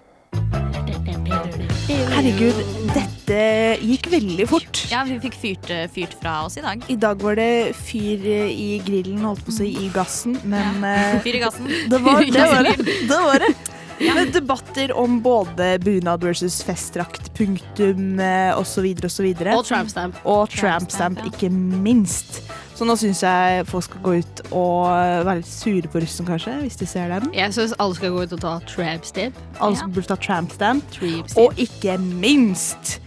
Herregud, 1.89 2.59
dette 2.95 3.39
gikk 3.83 4.07
veldig 4.13 4.47
fort. 4.51 4.83
Ja, 4.93 5.03
vi 5.09 5.17
fikk 5.23 5.37
fyrt, 5.41 5.71
fyrt 5.95 6.15
fra 6.21 6.37
oss 6.47 6.57
i 6.61 6.63
dag. 6.65 6.85
I 6.93 6.97
dag 7.01 7.23
var 7.25 7.39
det 7.41 7.75
fyr 7.79 8.23
eh, 8.23 8.53
i 8.53 8.69
grillen, 8.87 9.19
holdt 9.27 9.43
på 9.47 9.51
å 9.55 9.57
si, 9.57 9.71
i 9.83 9.91
gassen, 9.95 10.37
men 10.47 10.85
ja. 10.87 11.19
Fyr 11.25 11.41
i 11.41 11.43
gassen. 11.43 11.67
det 11.91 12.03
var 12.05 12.23
det. 12.23 12.31
Var 12.53 12.69
det. 12.69 12.77
det, 13.09 13.19
var 13.27 13.43
det. 13.43 13.51
Med 14.01 14.33
debatter 14.35 14.93
om 14.99 15.21
både 15.23 15.79
bunad 15.83 16.25
versus 16.25 16.63
festdrakt, 16.65 17.33
punktum 17.37 18.21
eh, 18.21 18.59
osv. 18.59 18.89
osv. 19.05 19.29
Og 19.57 19.65
trampstamp. 19.67 20.19
Og 20.25 20.51
trampstamp, 20.51 21.23
ikke 21.33 21.51
minst. 21.53 22.43
Så 22.75 22.87
nå 22.89 22.97
syns 22.99 23.23
jeg 23.23 23.67
folk 23.69 23.85
skal 23.87 24.03
gå 24.03 24.15
ut 24.23 24.45
og 24.51 24.89
være 25.27 25.39
litt 25.43 25.51
sure 25.51 25.91
på 25.93 26.03
russen, 26.03 26.27
kanskje, 26.27 26.57
hvis 26.65 26.81
de 26.81 26.89
ser 26.89 27.13
dem. 27.13 27.29
Jeg 27.37 27.55
syns 27.55 27.77
alle 27.79 27.99
skal 27.99 28.15
gå 28.15 28.25
ut 28.25 28.37
og 28.39 28.43
ta 28.43 28.57
trampstamp. 28.67 29.43
Alle 29.63 29.91
burde 29.93 30.09
ta 30.11 30.19
trampstamp. 30.19 30.97
Trampstamp. 30.97 31.39
Og 31.43 31.61
ikke 31.63 31.99
minst 32.01 32.99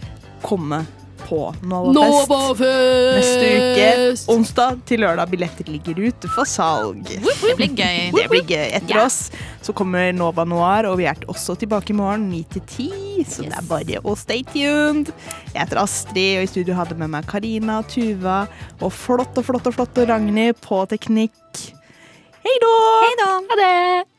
komme 0.46 0.84
på 1.26 1.40
Novafest 1.66 2.30
Novafest! 2.30 3.18
neste 3.18 3.48
uke. 3.58 3.88
Onsdag 4.36 4.80
til 4.88 5.02
lørdag. 5.02 5.28
Billetter 5.32 5.68
ligger 5.70 5.98
ute 6.06 6.30
for 6.32 6.46
salg. 6.48 7.02
Det 7.10 7.54
blir 7.58 7.74
gøy. 7.74 8.12
Det 8.14 8.26
blir 8.30 8.44
gøy. 8.46 8.66
Etter 8.78 8.94
Ja. 8.94 9.04
oss 9.06 9.30
så 9.66 9.74
kommer 9.74 10.12
Nova 10.14 10.44
Noir, 10.46 10.86
og 10.86 10.98
vi 10.98 11.04
er 11.10 11.18
også 11.26 11.56
tilbake 11.58 11.90
i 11.90 11.98
morgen 11.98 12.28
9 12.30 12.42
til 12.54 12.62
10. 12.62 13.24
Så 13.26 13.42
det 13.42 13.56
er 13.58 13.66
bare 13.66 14.00
å 14.06 14.14
stay 14.16 14.42
tuned. 14.46 15.10
Jeg 15.52 15.60
heter 15.64 15.82
Astrid, 15.82 16.38
og 16.38 16.44
i 16.46 16.50
studio 16.54 16.74
hadde 16.78 16.94
med 16.98 17.10
meg 17.10 17.26
Karina, 17.26 17.80
Tuva 17.90 18.46
og 18.80 18.92
flott 18.92 19.36
og 19.38 19.44
flott 19.48 19.66
og 19.66 19.74
flott 19.74 19.98
og 19.98 20.08
Ragnhild 20.08 20.60
på 20.62 20.84
teknikk. 20.90 21.64
Hei 22.46 22.58
da. 22.62 22.74
Ha 23.50 23.56
det! 23.58 24.15